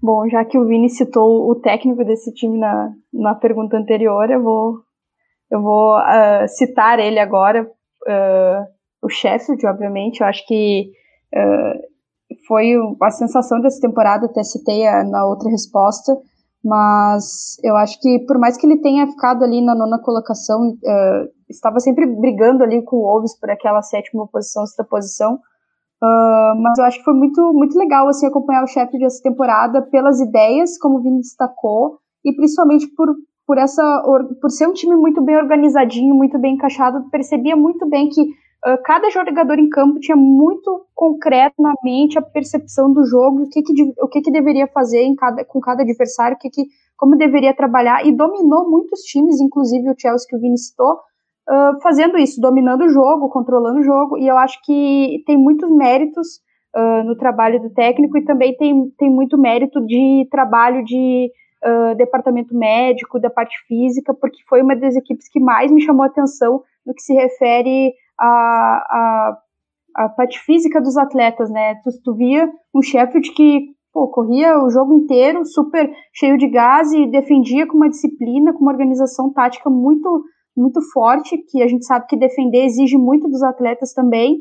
[0.00, 4.42] Bom, já que o Vini citou o técnico desse time na, na pergunta anterior, eu
[4.42, 4.74] vou,
[5.50, 10.20] eu vou uh, citar ele agora, uh, o Sheffield, obviamente.
[10.20, 10.90] Eu acho que
[11.34, 16.16] uh, foi a sensação dessa temporada, até citei a, na outra resposta,
[16.64, 20.76] mas eu acho que por mais que ele tenha ficado ali na nona colocação,
[21.48, 25.38] estava sempre brigando ali com o Wolves por aquela sétima posição, sexta posição,
[26.02, 29.82] Uh, mas eu acho que foi muito, muito legal assim, acompanhar o Sheffield essa temporada
[29.82, 33.08] pelas ideias, como o Vini destacou, e principalmente por,
[33.44, 34.02] por, essa,
[34.40, 37.10] por ser um time muito bem organizadinho, muito bem encaixado.
[37.10, 38.26] Percebia muito bem que uh,
[38.84, 43.62] cada jogador em campo tinha muito concreto na mente a percepção do jogo, o que,
[43.62, 46.62] que, o que, que deveria fazer em cada, com cada adversário, o que, que,
[46.96, 50.94] como deveria trabalhar, e dominou muitos times, inclusive o Chelsea que o Vini citou,
[51.48, 55.70] uh, fazendo isso, dominando o jogo, controlando o jogo, e eu acho que tem muitos
[55.70, 56.40] méritos
[56.76, 61.30] uh, no trabalho do técnico e também tem, tem muito mérito de trabalho de
[61.64, 66.02] uh, departamento médico, da parte física, porque foi uma das equipes que mais me chamou
[66.02, 69.38] a atenção no que se refere a, a,
[69.96, 71.76] a parte física dos atletas, né?
[71.82, 76.92] Tu, tu via um Sheffield que pô, corria o jogo inteiro, super cheio de gás
[76.92, 80.24] e defendia com uma disciplina, com uma organização tática muito
[80.58, 84.38] muito forte, que a gente sabe que defender exige muito dos atletas também.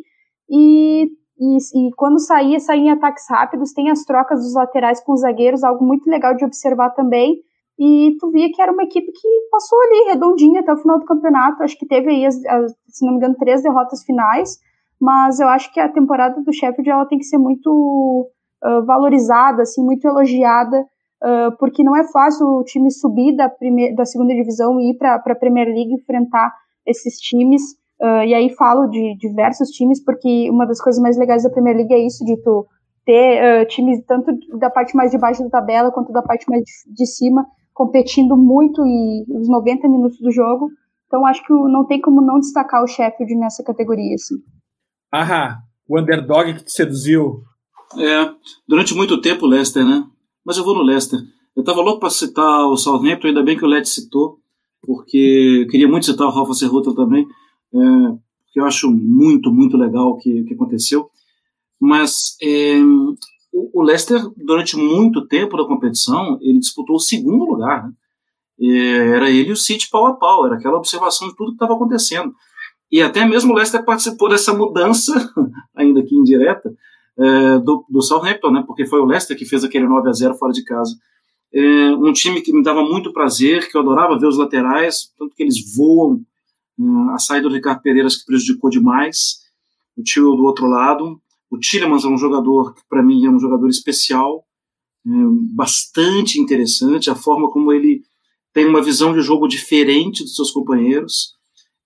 [0.50, 1.04] E,
[1.40, 5.22] e, e quando saía, saía em ataques rápidos, tem as trocas dos laterais com os
[5.22, 7.36] zagueiros, algo muito legal de observar também.
[7.80, 11.06] E tu via que era uma equipe que passou ali redondinha até o final do
[11.06, 11.62] campeonato.
[11.62, 14.58] Acho que teve aí, as, as, se não me engano, três derrotas finais.
[15.00, 18.32] Mas eu acho que a temporada do Sheffield ela tem que ser muito
[18.64, 20.86] uh, valorizada, assim, muito elogiada
[21.24, 24.98] uh, porque não é fácil o time subir da, primeira, da segunda divisão e ir
[24.98, 26.52] para a Premier League enfrentar
[26.86, 27.62] esses times.
[28.02, 31.76] Uh, e aí falo de diversos times, porque uma das coisas mais legais da Premier
[31.76, 32.66] League é isso, de tu
[33.06, 36.94] ter times tanto da parte mais de baixo da tabela quanto da parte mais de,
[36.94, 37.46] de cima
[37.78, 40.72] competindo muito e os 90 minutos do jogo.
[41.06, 44.16] Então acho que não tem como não destacar o Sheffield nessa categoria.
[44.16, 44.36] Assim.
[45.14, 45.58] Aham,
[45.88, 47.44] o underdog que te seduziu.
[47.98, 48.30] É,
[48.68, 50.04] durante muito tempo o Leicester, né?
[50.48, 51.20] mas eu vou no Leicester.
[51.54, 54.40] Eu estava louco para citar o Southampton, ainda bem que o Led citou,
[54.82, 57.28] porque eu queria muito citar o Rafa Serrota também,
[57.74, 57.78] é,
[58.46, 61.10] porque eu acho muito, muito legal o que, que aconteceu.
[61.78, 62.78] Mas é,
[63.74, 67.88] o, Leicester, durante muito tempo da competição, ele disputou o segundo lugar.
[67.88, 67.94] Né?
[69.14, 71.74] Era ele e o City pau a pau, era aquela observação de tudo que estava
[71.74, 72.34] acontecendo.
[72.92, 75.14] E até mesmo o Leicester participou dessa mudança,
[75.76, 76.74] ainda que indireta,
[77.20, 80.36] é, do, do Southampton, né, porque foi o Leicester que fez aquele 9 a 0
[80.36, 80.96] fora de casa.
[81.54, 81.62] É,
[81.96, 85.44] um time que me dava muito prazer, que eu adorava ver os laterais, tanto que
[85.44, 86.22] eles voam.
[86.80, 89.40] É, a saída do Ricardo Pereira que prejudicou demais.
[89.98, 91.20] O Tio do outro lado.
[91.50, 94.46] O Tillemans é um jogador que, para mim, é um jogador especial,
[95.06, 95.10] é,
[95.56, 97.10] bastante interessante.
[97.10, 98.02] A forma como ele
[98.54, 101.36] tem uma visão de jogo diferente dos seus companheiros.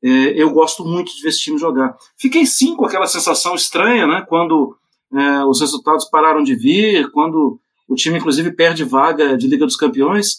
[0.03, 1.95] É, eu gosto muito de ver esse time jogar.
[2.17, 4.25] Fiquei sim com aquela sensação estranha, né?
[4.27, 4.75] Quando
[5.13, 9.75] é, os resultados pararam de vir, quando o time, inclusive, perde vaga de Liga dos
[9.75, 10.37] Campeões,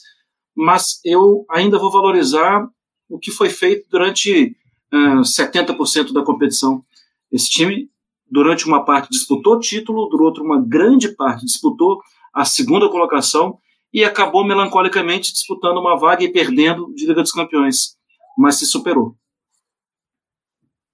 [0.57, 2.67] mas eu ainda vou valorizar
[3.09, 4.57] o que foi feito durante
[4.91, 6.83] é, 70% da competição.
[7.31, 7.91] Esse time,
[8.33, 12.01] durante uma parte, disputou título, durante outra, uma grande parte, disputou
[12.35, 13.59] a segunda colocação
[13.93, 17.95] e acabou melancolicamente disputando uma vaga e perdendo de Liga dos Campeões,
[18.39, 19.15] mas se superou.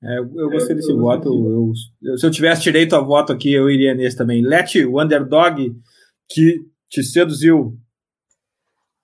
[0.03, 1.29] É, eu gostei desse voto.
[1.29, 1.73] Eu,
[2.03, 4.45] eu, se eu tivesse direito a voto aqui, eu iria nesse também.
[4.45, 5.73] Let, o underdog
[6.29, 7.79] que te seduziu.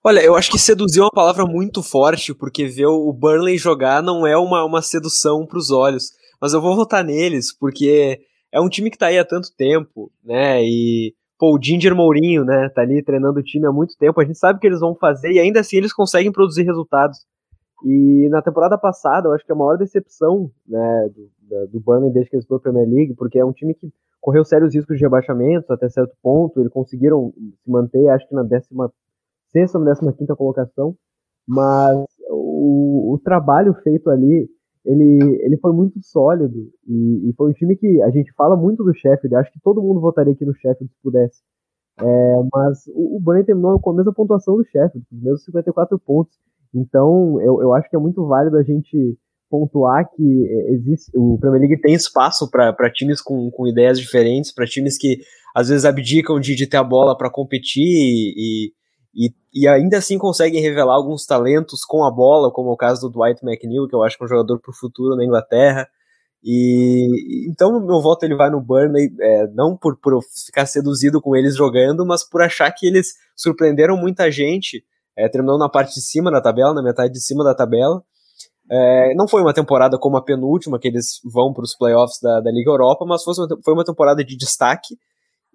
[0.03, 4.03] Olha, eu acho que seduzir é uma palavra muito forte, porque ver o Burnley jogar
[4.03, 6.11] não é uma, uma sedução para os olhos.
[6.41, 8.19] Mas eu vou votar neles, porque
[8.51, 10.63] é um time que tá aí há tanto tempo, né?
[10.63, 12.69] E, pô, o Ginger Mourinho, né?
[12.69, 14.19] Tá ali treinando o time há muito tempo.
[14.19, 17.19] A gente sabe o que eles vão fazer e ainda assim eles conseguem produzir resultados.
[17.83, 22.29] E na temporada passada, eu acho que a maior decepção né, do, do Burnley desde
[22.29, 23.91] que eles foram a Premier League, porque é um time que
[24.25, 27.31] correu sérios riscos de rebaixamento até certo ponto, eles conseguiram
[27.63, 30.95] se manter, acho que na 16 ou 15 colocação,
[31.47, 34.49] mas o, o, trabalho feito ali
[34.85, 38.83] ele, ele foi muito sólido e, e, foi um time que a gente fala muito
[38.83, 41.41] do Sheffield, acho que todo mundo votaria aqui no Sheffield se pudesse.
[41.99, 45.97] É, mas o, o Burnley terminou com a mesma pontuação do Sheffield, os mesmos 54
[45.99, 46.35] pontos.
[46.73, 49.17] Então eu, eu acho que é muito válido a gente
[49.49, 54.65] pontuar que existe o Premier League tem espaço para times com, com ideias diferentes, para
[54.65, 55.19] times que
[55.55, 58.71] às vezes abdicam de, de ter a bola para competir e, e,
[59.15, 63.13] e, ainda assim conseguem revelar alguns talentos com a bola, como é o caso do
[63.13, 65.87] Dwight McNeil, que eu acho que é um jogador para o futuro na Inglaterra.
[66.43, 71.35] E então meu voto ele vai no Burnley, é, não por, por ficar seduzido com
[71.35, 74.83] eles jogando, mas por achar que eles surpreenderam muita gente,
[75.17, 78.03] é, terminando na parte de cima da tabela, na metade de cima da tabela.
[78.69, 82.41] É, não foi uma temporada como a penúltima, que eles vão para os playoffs da,
[82.41, 84.97] da Liga Europa, mas foi uma, foi uma temporada de destaque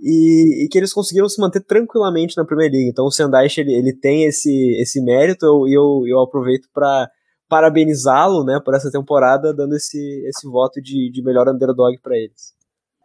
[0.03, 2.89] e, e, que eles conseguiram se manter tranquilamente na Premier League.
[2.89, 7.11] Então o Sendeich ele, ele tem esse, esse mérito e eu, eu, eu aproveito para
[7.49, 12.55] parabenizá-lo né, por essa temporada, dando esse, esse voto de, de melhor underdog para eles.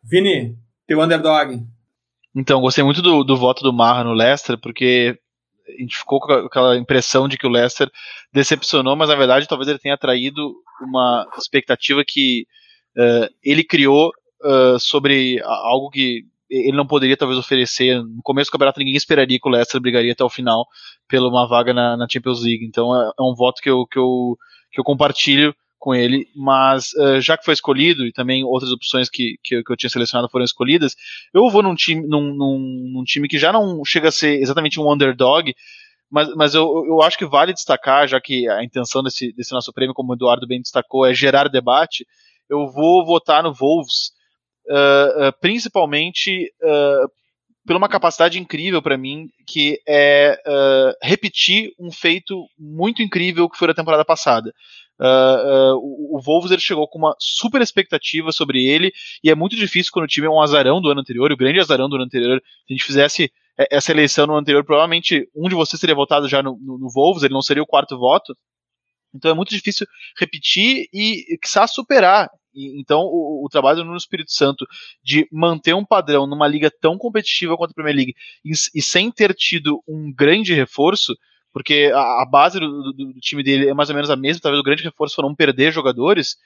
[0.04, 0.56] Vini,
[0.88, 1.66] teu underdog.
[2.36, 5.18] Então, gostei muito do, do voto do Marra no Leicester, porque
[5.68, 7.90] a gente ficou com aquela impressão de que o Leicester
[8.32, 12.46] decepcionou, mas na verdade talvez ele tenha atraído uma expectativa que
[12.98, 14.12] uh, ele criou
[14.44, 16.24] uh, sobre algo que
[16.56, 18.02] ele não poderia talvez oferecer.
[18.02, 20.66] No começo do campeonato ninguém esperaria que o Leicester brigaria até o final
[21.08, 22.66] pela uma vaga na, na Champions League.
[22.66, 24.38] Então é, é, um voto que eu, que eu,
[24.72, 29.08] que eu compartilho com ele, mas uh, já que foi escolhido e também outras opções
[29.08, 30.96] que, que, que, eu tinha selecionado foram escolhidas,
[31.32, 34.80] eu vou num time, num, num, num, time que já não chega a ser exatamente
[34.80, 35.54] um underdog,
[36.10, 39.72] mas, mas eu, eu acho que vale destacar, já que a intenção desse, desse nosso
[39.72, 42.04] prêmio, como o Eduardo bem destacou, é gerar debate,
[42.50, 44.15] eu vou votar no Wolves
[44.70, 47.10] uh, uh, principalmente uh,
[47.66, 50.38] por uma capacidade incrível para mim, que é
[51.02, 54.54] repetir um feito muito incrível que foi na temporada passada.
[55.82, 58.94] o Wolves ele chegou com uma super expectativa sobre ele,
[59.24, 61.60] e é muito difícil quando o time é um azarão do ano anterior, o grande
[61.60, 62.40] azarão do ano anterior.
[62.40, 66.44] Se a gente fizesse essa eleição no anterior, provavelmente um de vocês teria votado já
[66.44, 68.36] no, no, no Wolves, ele não seria o quarto voto.
[69.16, 69.88] Então é muito difícil
[70.20, 74.66] repetir e, quiçá, superar então, o, o, trabalho do Nuno Espírito Santo
[75.04, 79.12] de manter um padrão numa liga tão competitiva quanto a Premier League e, e sem
[79.12, 81.14] ter tido um grande reforço,
[81.52, 84.42] porque a, a base do, do, do, time dele é mais ou menos a mesma,
[84.42, 86.38] talvez o grande reforço for não perder jogadores.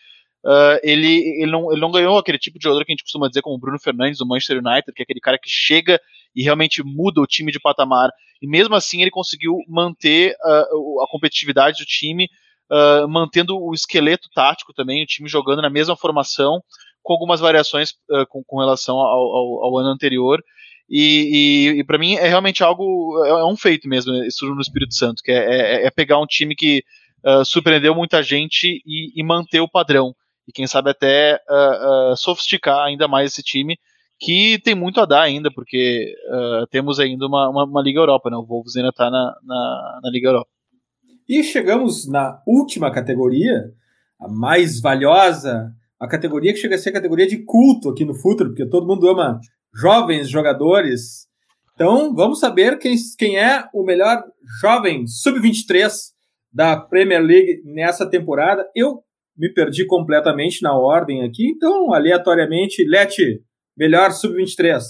[0.46, 3.28] Uh, ele, ele, não, ele não ganhou aquele tipo de jogador que a gente costuma
[3.28, 6.00] dizer como Bruno Fernandes do Manchester United, que é aquele cara que chega
[6.36, 8.10] e realmente muda o time de patamar.
[8.42, 12.30] E mesmo assim ele conseguiu manter uh, a competitividade do time
[12.70, 16.62] uh, mantendo o esqueleto tático também, o time jogando na mesma formação,
[17.02, 20.44] com algumas variações uh, com, com, relação ao, ao, ao, ano anterior.
[20.90, 24.62] E, e, e para mim é realmente algo, é, é, um feito mesmo, isso no
[24.62, 26.84] Espírito Santo, que é, é, é pegar um time que
[27.24, 30.16] uh, surpreendeu muita gente e, e, manter o padrão.
[30.48, 31.40] E quem sabe até
[32.18, 33.78] sofisticar ainda mais esse time,
[34.20, 36.12] que tem muito a dar ainda, porque
[36.72, 38.36] temos ainda uma, uma, uma, Liga Europa, né?
[38.36, 40.50] O Wolves ainda está na, na, na Liga Europa.
[41.30, 43.72] E chegamos na última categoria,
[44.20, 48.16] a mais valiosa, a categoria que chega a ser a categoria de culto aqui no
[48.16, 49.40] futuro, porque todo mundo ama
[49.72, 51.28] jovens jogadores.
[51.76, 54.24] Então, vamos saber quem, quem é o melhor
[54.60, 55.92] jovem sub-23
[56.52, 58.68] da Premier League nessa temporada.
[58.76, 59.04] Eu
[59.38, 63.44] me perdi completamente na ordem aqui, então, aleatoriamente, Lete,
[63.78, 64.82] melhor sub-23.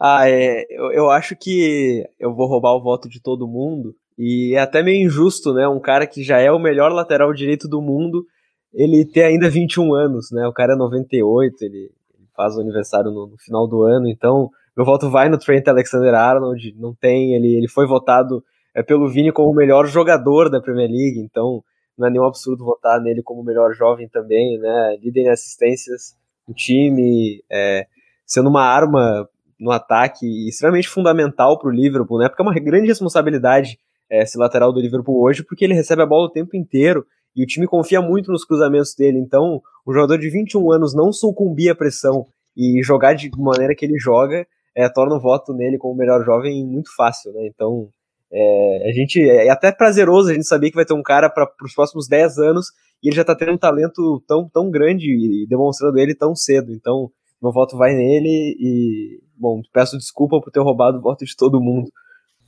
[0.00, 3.94] Ah, é, eu, eu acho que eu vou roubar o voto de todo mundo,
[4.24, 5.66] e é até meio injusto, né?
[5.66, 8.24] Um cara que já é o melhor lateral direito do mundo,
[8.72, 10.46] ele ter ainda 21 anos, né?
[10.46, 11.90] O cara é 98, ele,
[12.36, 16.72] faz o aniversário no, no, final do ano, então meu voto vai no Trent Alexander-Arnold,
[16.78, 20.88] não tem, ele, ele foi votado é, pelo Vini como o melhor jogador da Premier
[20.88, 21.60] League, então
[21.98, 24.98] não é nenhum absurdo votar nele como o melhor jovem também, né?
[25.02, 26.16] Líder em assistências
[26.46, 27.88] no time, é,
[28.24, 32.28] sendo uma arma no ataque extremamente fundamental para o Liverpool, né?
[32.28, 33.78] Porque é uma grande responsabilidade
[34.20, 37.46] esse lateral do Liverpool hoje, porque ele recebe a bola o tempo inteiro e o
[37.46, 39.18] time confia muito nos cruzamentos dele.
[39.18, 43.84] Então, um jogador de 21 anos não sucumbir à pressão e jogar de maneira que
[43.84, 44.46] ele joga
[44.76, 47.46] é, torna o voto nele como melhor jovem muito fácil, né?
[47.46, 47.88] Então,
[48.32, 51.46] é, a gente é até prazeroso a gente saber que vai ter um cara para
[51.62, 52.66] os próximos 10 anos
[53.02, 56.72] e ele já está tendo um talento tão, tão grande e demonstrando ele tão cedo.
[56.72, 57.10] Então,
[57.42, 61.60] meu voto vai nele e, bom, peço desculpa por ter roubado o voto de todo
[61.60, 61.90] mundo.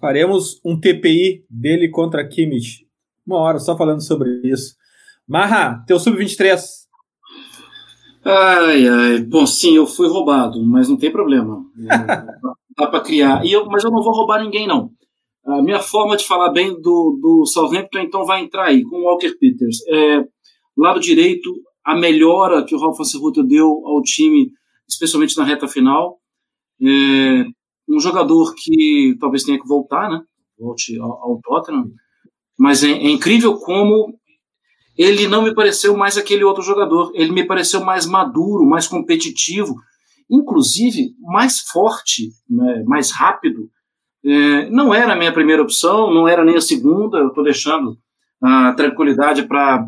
[0.04, 2.86] Faremos um TPI dele contra Kimmich.
[3.26, 4.74] Uma hora só falando sobre isso.
[5.26, 6.60] Marra, teu sub-23.
[8.22, 9.20] Ai, ai.
[9.22, 11.64] Bom, sim, eu fui roubado, mas não tem problema.
[12.76, 13.46] dá para criar.
[13.46, 14.90] E eu, mas eu não vou roubar ninguém, não.
[15.46, 19.04] A minha forma de falar bem do, do Southampton, então, vai entrar aí, com o
[19.04, 19.78] Walker Peters.
[19.88, 20.22] É,
[20.76, 21.50] Lado direito,
[21.82, 24.50] a melhora que o Ralf Anserruta deu ao time,
[24.86, 26.18] especialmente na reta final.
[26.82, 27.46] É,
[27.88, 30.20] um jogador que talvez tenha que voltar, né?
[30.58, 31.90] Volte ao, ao Tottenham.
[32.58, 34.18] Mas é, é, incrível como
[34.96, 37.10] ele não me pareceu mais aquele outro jogador.
[37.14, 39.74] Ele me pareceu mais maduro, mais competitivo,
[40.30, 42.84] inclusive mais forte, né?
[42.86, 43.68] mais rápido.
[44.24, 47.18] É, não era a minha primeira opção, não era nem a segunda.
[47.18, 47.98] Eu estou deixando
[48.42, 49.84] a tranquilidade para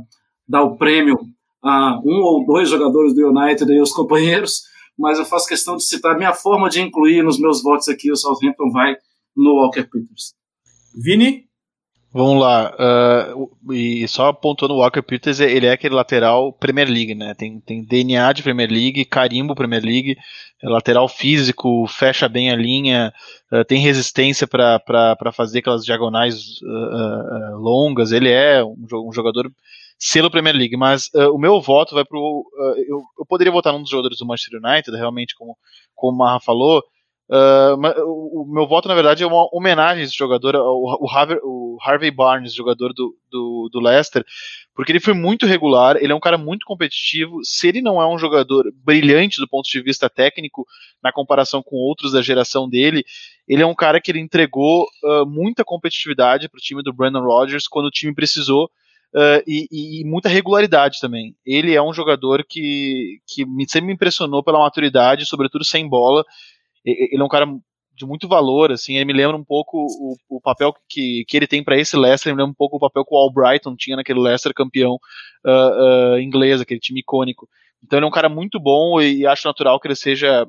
[0.49, 1.17] dar o prêmio
[1.63, 4.63] a um ou dois jogadores do United e os companheiros
[4.99, 8.17] mas eu faço questão de citar minha forma de incluir nos meus votos aqui o
[8.17, 8.97] Southampton vai
[9.37, 10.35] no Walker Peters.
[10.95, 11.47] Vini?
[12.17, 12.75] Vamos lá.
[12.81, 17.35] Uh, e só apontando o Walker Peters, ele é aquele lateral Premier League, né?
[17.35, 20.17] Tem, tem DNA de Premier League, carimbo Premier League,
[20.63, 23.13] é lateral físico, fecha bem a linha,
[23.53, 28.13] uh, tem resistência para fazer aquelas diagonais uh, longas.
[28.13, 29.53] Ele é um, um jogador
[29.99, 32.21] selo Premier League, mas uh, o meu voto vai pro.
[32.21, 35.57] Uh, eu, eu, poderia votar num dos jogadores do Manchester United, realmente, como,
[35.95, 36.83] como o Marra falou.
[37.29, 41.05] Uh, mas, o, o, meu voto, na verdade, é uma homenagem a esse jogador, o,
[41.05, 44.25] o, Harvey, o Harvey Barnes, jogador do, do, do, Leicester,
[44.77, 47.41] porque ele foi muito regular, ele é um cara muito competitivo.
[47.43, 50.65] Se ele não é um jogador brilhante do ponto de vista técnico,
[51.03, 53.05] na comparação com outros da geração dele,
[53.49, 57.25] ele é um cara que ele entregou uh, muita competitividade para o time do Brandon
[57.25, 58.71] Rodgers quando o time precisou
[59.17, 61.35] uh, e, e, muita regularidade também.
[61.45, 66.25] Ele é um jogador que, que sempre me impressionou pela maturidade, sobretudo sem bola.
[66.85, 67.47] Ele é um cara
[67.97, 71.47] de muito valor, assim, ele me lembra um pouco o, o papel que, que ele
[71.47, 74.21] tem para esse Leicester, me lembra um pouco o papel que o Albrighton tinha naquele
[74.21, 74.99] Leicester campeão
[75.47, 77.49] uh, uh, inglês, aquele time icônico.
[77.83, 80.47] Então ele é um cara muito bom e acho natural que ele seja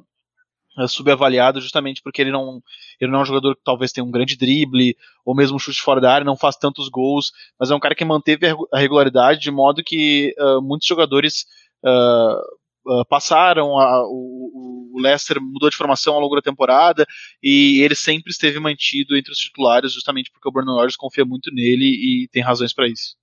[0.86, 2.62] subavaliado justamente porque ele não,
[3.00, 5.82] ele não é um jogador que talvez tenha um grande drible ou mesmo um chute
[5.82, 9.40] fora da área, não faz tantos gols, mas é um cara que manteve a regularidade
[9.40, 11.46] de modo que uh, muitos jogadores
[11.84, 17.06] uh, uh, passaram, a, o, o, Leicester mudou de formação ao longo da temporada
[17.42, 21.52] e ele sempre esteve mantido entre os titulares justamente porque o Bruno Rodgers confia muito
[21.54, 23.16] nele e tem razões para isso.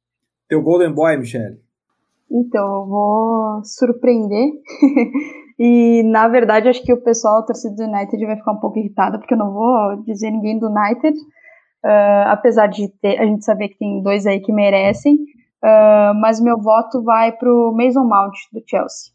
[0.48, 1.58] Teu Golden Boy, Michele?
[2.30, 4.50] Então, eu vou surpreender
[5.58, 8.78] E, na verdade, acho que o pessoal, a torcida do United, vai ficar um pouco
[8.78, 11.16] irritada, porque eu não vou dizer ninguém do United,
[11.84, 16.40] uh, apesar de ter, a gente saber que tem dois aí que merecem, uh, mas
[16.40, 19.12] meu voto vai pro Mason Mount, do Chelsea.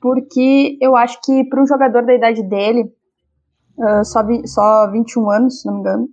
[0.00, 2.90] Porque eu acho que para um jogador da idade dele,
[3.78, 6.08] uh, só, vi, só 21 anos, se não me engano,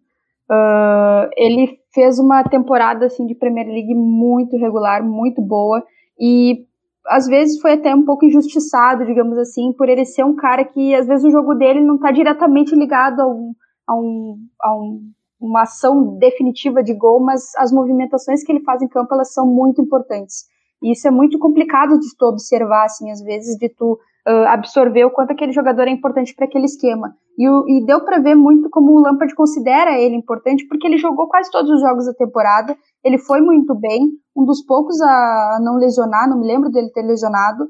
[1.36, 5.84] ele fez uma temporada assim de Premier League muito regular, muito boa,
[6.20, 6.68] e
[7.08, 10.96] às vezes foi até um pouco injustiçado, digamos assim, por ele ser um cara que
[10.96, 13.54] às vezes o jogo dele não está diretamente ligado a, um,
[13.88, 18.82] a, um, a um, uma ação definitiva de gol, mas as movimentações que ele faz
[18.82, 20.46] em campo elas são muito importantes.
[20.84, 25.06] E isso é muito complicado de tu observar, assim, às vezes, de tu uh, absorver
[25.06, 27.16] o quanto aquele jogador é importante para aquele esquema.
[27.40, 31.28] E, e deu para ver muito como o Lampard considera ele importante, porque ele jogou
[31.28, 35.78] quase todos os jogos da temporada, ele foi muito bem, um dos poucos a não
[35.78, 37.66] lesionar, não me lembro dele ter lesionado,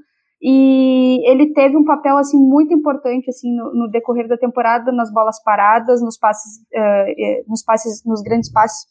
[0.45, 5.09] e ele teve um papel assim muito importante assim no, no decorrer da temporada nas
[5.09, 8.85] bolas paradas nos passes uh, nos passes nos grandes passes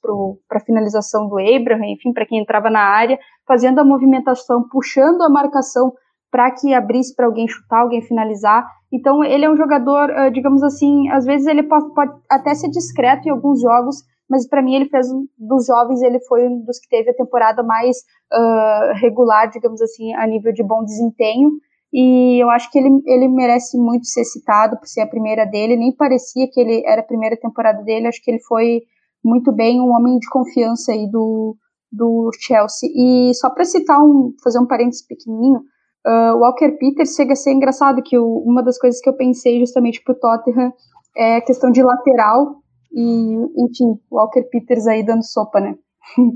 [0.49, 3.19] para finalização do Abraham enfim para quem entrava na área
[3.53, 5.93] fazendo a movimentação puxando a marcação
[6.31, 10.63] para que abrisse para alguém chutar alguém finalizar então ele é um jogador uh, digamos
[10.63, 13.97] assim às vezes ele pode, pode até ser discreto em alguns jogos
[14.33, 17.15] mas para mim ele fez um dos jovens, ele foi um dos que teve a
[17.15, 17.99] temporada mais
[18.33, 21.51] uh, regular, digamos assim, a nível de bom desempenho.
[21.93, 25.77] E eu acho que ele, ele merece muito ser citado por ser a primeira dele.
[25.77, 28.07] Nem parecia que ele era a primeira temporada dele.
[28.07, 28.81] Acho que ele foi
[29.23, 31.55] muito bem um homem de confiança aí do,
[31.93, 32.89] do Chelsea.
[32.95, 35.61] E só para citar um, fazer um parênteses pequenininho,
[36.07, 39.61] uh, Walker Peters chega a ser engraçado que o, uma das coisas que eu pensei
[39.61, 40.73] justamente pro Tottenham
[41.17, 45.75] é a questão de lateral e, enfim, Walker Peters aí dando sopa, né?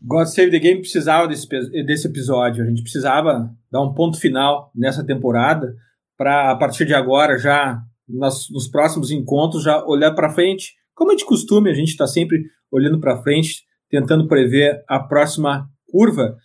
[0.00, 1.48] God Save the Game precisava desse,
[1.84, 2.64] desse episódio.
[2.64, 5.74] A gente precisava dar um ponto final nessa temporada
[6.16, 10.74] para, a partir de agora, já nos, nos próximos encontros, já olhar para frente.
[10.94, 15.68] Como é de costume, a gente está sempre olhando para frente, tentando prever a próxima
[15.90, 16.36] curva.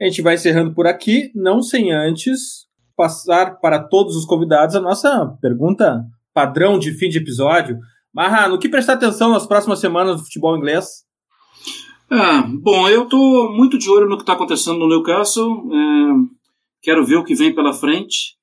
[0.00, 4.80] A gente vai encerrando por aqui, não sem antes passar para todos os convidados a
[4.80, 7.78] nossa pergunta padrão de fim de episódio.
[8.12, 11.04] Marra, no que prestar atenção nas próximas semanas do futebol inglês?
[12.10, 15.70] É, bom, eu estou muito de olho no que está acontecendo no Newcastle.
[15.72, 16.12] É,
[16.82, 18.36] quero ver o que vem pela frente.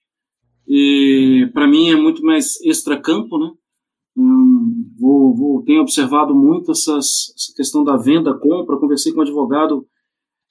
[0.67, 3.51] E para mim é muito mais extra-campo, né?
[4.17, 8.77] Hum, vou, vou, tenho observado muito essas, essa questão da venda, compra.
[8.77, 9.85] Conversei com um advogado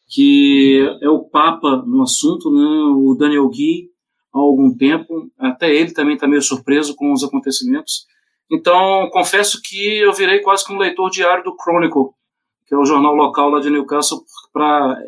[0.09, 3.91] que é o papa no assunto, né, o Daniel Gui,
[4.33, 5.31] há algum tempo.
[5.39, 8.07] Até ele também está meio surpreso com os acontecimentos.
[8.51, 12.15] Então, confesso que eu virei quase que um leitor diário do Chronicle,
[12.67, 14.99] que é o jornal local lá de Newcastle, para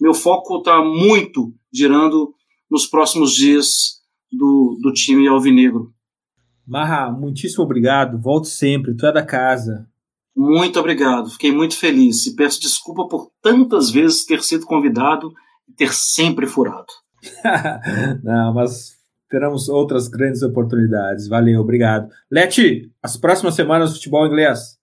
[0.00, 2.34] meu foco está muito girando
[2.70, 4.00] nos próximos dias
[4.32, 5.92] do, do time alvinegro.
[6.66, 8.18] Marra, muitíssimo obrigado.
[8.18, 9.86] Volte sempre, tu é da casa.
[10.36, 15.30] Muito obrigado, fiquei muito feliz e peço desculpa por tantas vezes ter sido convidado
[15.68, 16.86] e ter sempre furado.
[18.22, 18.96] Não, mas
[19.28, 21.28] teremos outras grandes oportunidades.
[21.28, 22.08] Valeu, obrigado.
[22.30, 24.79] Leti, as próximas semanas do futebol inglês.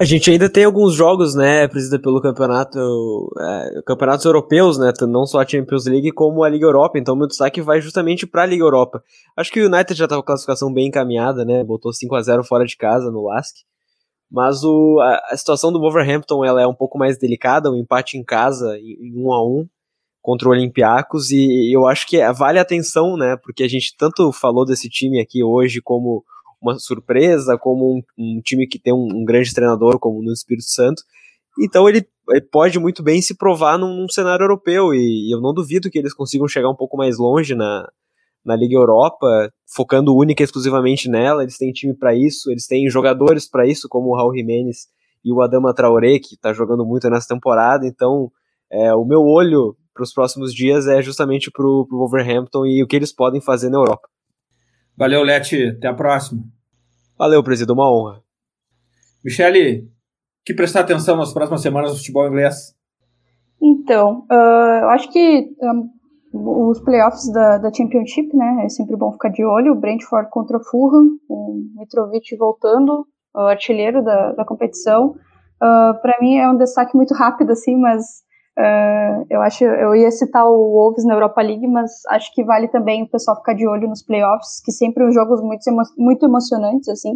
[0.00, 2.78] A gente ainda tem alguns jogos, né, presida pelo campeonato,
[3.38, 7.26] é, campeonatos europeus, né, não só a Champions League como a Liga Europa, então meu
[7.26, 9.04] destaque vai justamente para a Liga Europa.
[9.36, 12.22] Acho que o United já tá com a classificação bem encaminhada, né, botou 5 a
[12.22, 13.56] 0 fora de casa no Lask,
[14.32, 18.16] mas o, a, a, situação do Wolverhampton ela é um pouco mais delicada, um empate
[18.16, 19.68] em casa, em 1 um a 1 um,
[20.22, 24.32] contra o Olympiacos, e eu acho que vale a atenção, né, porque a gente tanto
[24.32, 26.24] falou desse time aqui hoje como
[26.60, 30.68] uma surpresa, como um, um time que tem um, um, grande treinador, como no Espírito
[30.68, 31.02] Santo.
[31.58, 35.40] Então ele, ele pode muito bem se provar num, num cenário europeu, e, e, eu
[35.40, 37.88] não duvido que eles consigam chegar um pouco mais longe na,
[38.44, 41.42] na Liga Europa, focando única e exclusivamente nela.
[41.42, 44.86] Eles têm time para isso, eles têm jogadores para isso, como o Raul Jimenez
[45.24, 47.86] e o Adama Traoré, que está jogando muito nessa temporada.
[47.86, 48.30] Então,
[48.70, 52.86] é, o meu olho para os próximos dias é justamente para o Wolverhampton e o
[52.86, 54.08] que eles podem fazer na Europa.
[55.00, 55.66] Valeu, Leti.
[55.78, 56.42] Até a próxima.
[57.18, 57.72] Valeu, presidente.
[57.72, 58.20] Uma honra.
[59.24, 59.88] Michele,
[60.44, 62.74] que prestar atenção nas próximas semanas do futebol inglês?
[63.62, 68.64] Então, uh, eu acho que um, os playoffs da, da, Championship, né?
[68.66, 69.72] É sempre bom ficar de olho.
[69.72, 75.14] O Brentford contra o Fulham, o Mitrovic voltando, o artilheiro da, da competição.
[75.62, 78.04] Uh, Para mim é um destaque muito rápido, assim, mas
[78.60, 82.68] Uh, eu acho, eu ia citar o Wolves na Europa League, mas acho que vale
[82.68, 86.26] também o pessoal ficar de olho nos playoffs, que sempre são jogos muito, emo muito
[86.26, 87.14] emocionantes, assim.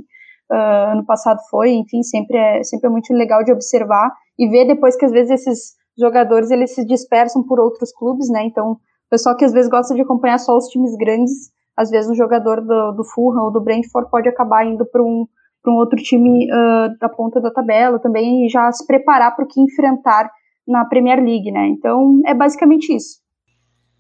[0.51, 4.66] Uh, ano passado foi, enfim, sempre é, sempre é muito legal de observar e ver
[4.66, 8.45] depois que às vezes esses jogadores eles se dispersam por outros clubes, né?
[8.45, 8.78] Então, o
[9.11, 12.62] pessoal que às vezes gosta de acompanhar só os times grandes, às vezes um jogador
[12.62, 15.26] do, do Fulham ou do Brentford pode acabar indo para um,
[15.66, 19.49] um outro time uh, da ponta da tabela também e já se preparar para o
[19.49, 20.30] que enfrentar
[20.66, 21.66] na Premier League, né?
[21.68, 23.22] Então é basicamente isso.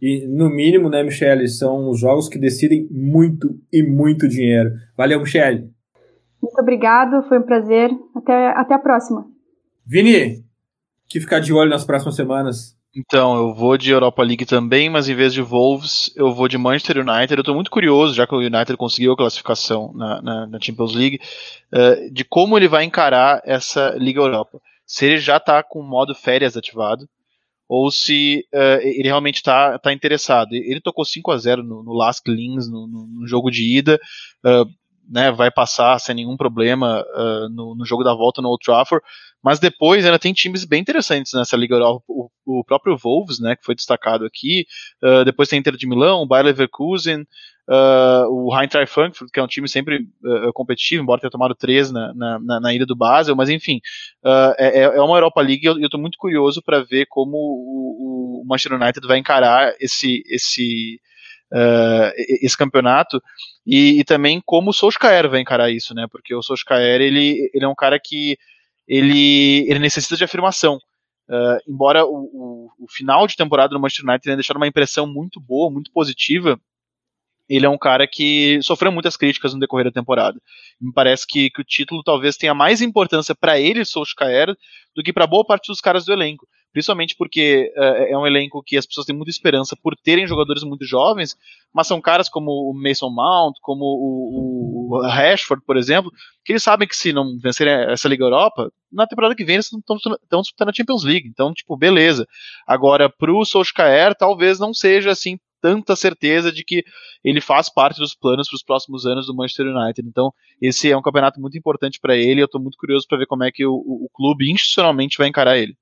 [0.00, 4.70] E no mínimo, né, Michele, são os jogos que decidem muito e muito dinheiro.
[4.96, 5.70] Valeu, Michele.
[6.42, 7.90] Muito obrigado, foi um prazer.
[8.14, 9.24] Até, até a próxima.
[9.86, 10.44] Vini,
[11.08, 12.76] que ficar de olho nas próximas semanas?
[12.96, 16.56] Então, eu vou de Europa League também, mas em vez de Wolves, eu vou de
[16.56, 17.34] Manchester United.
[17.34, 20.94] Eu estou muito curioso, já que o United conseguiu a classificação na, na, na Champions
[20.94, 21.18] League,
[21.72, 25.88] uh, de como ele vai encarar essa Liga Europa se ele já está com o
[25.88, 27.08] modo férias ativado
[27.68, 30.52] ou se uh, ele realmente está tá interessado.
[30.52, 33.98] Ele tocou 5 a 0 no, no Last Lins, no, no, no, jogo de ida,
[34.44, 34.68] uh,
[35.10, 39.04] né, vai passar sem nenhum problema uh, no, no, jogo da volta no Old Trafford,
[39.42, 43.56] mas depois ainda tem times bem interessantes nessa Liga Europa, o, o próprio Wolves, né,
[43.56, 44.66] que foi destacado aqui,
[45.26, 47.26] depois tem Inter de Milão, Bayer Leverkusen,
[47.66, 51.90] Uh, o Eintracht Frankfurt, que é um time sempre uh, competitivo, embora tenha tomado três
[51.90, 53.80] na, na, na ilha do Basel, mas enfim,
[54.22, 58.42] uh, é, é uma Europa League e eu estou muito curioso para ver como o,
[58.42, 61.00] o, Manchester United vai encarar esse, esse,
[62.42, 63.22] esse campeonato
[63.66, 66.06] e, e, também como o Solskjaer vai encarar isso, né?
[66.10, 68.36] Porque o Solskjaer ele, ele é um cara que
[68.86, 70.78] ele, ele necessita de afirmação.
[71.66, 75.40] embora o, o, o final de temporada do Manchester United tenha deixado uma impressão muito
[75.40, 76.60] boa, muito positiva,
[77.48, 80.40] ele é um cara que sofreu muitas críticas no decorrer da temporada.
[80.80, 84.56] Me parece que, que o título talvez tenha mais importância para ele, Solskjaer,
[84.94, 86.46] do que para boa parte dos caras do elenco.
[86.72, 90.64] Principalmente porque uh, é um elenco que as pessoas têm muita esperança por terem jogadores
[90.64, 91.36] muito jovens,
[91.72, 96.10] mas são caras como o Mason Mount, como o, o Rashford, por exemplo,
[96.44, 99.66] que eles sabem que se não vencerem essa Liga Europa, na temporada que vem eles
[99.66, 99.96] estão
[100.40, 101.28] disputando a Champions League.
[101.28, 102.26] Então, tipo, beleza.
[102.66, 106.84] Agora, pro Solskjaer, talvez não seja assim tanta certeza de que
[107.24, 110.06] ele faz parte dos planos para os próximos anos do Manchester United.
[110.06, 112.42] Então, esse é um campeonato muito importante para ele.
[112.42, 115.56] Eu estou muito curioso para ver como é que o, o, clube institucionalmente vai encarar
[115.56, 115.74] ele.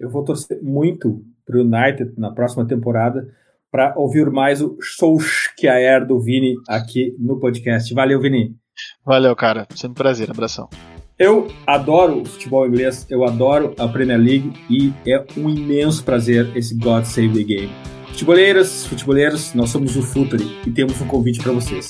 [0.00, 3.28] Eu vou torcer muito para o United na próxima temporada
[3.70, 7.92] para ouvir mais o Solskjaer do Vini aqui no podcast.
[7.92, 8.56] Valeu, Vini.
[9.04, 9.66] Valeu, cara.
[9.74, 10.30] Sempre um prazer.
[10.30, 10.70] Abração.
[11.18, 16.50] Eu adoro o futebol inglês, eu adoro a Premier League e é um imenso prazer
[16.56, 17.97] esse God Save the Game.
[18.18, 21.88] Futeboleiras, futeboleiros, nós somos o Futuri e temos um convite para vocês.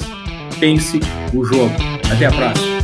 [0.61, 1.01] Pense
[1.33, 1.73] o jogo.
[2.13, 2.78] Até a próxima.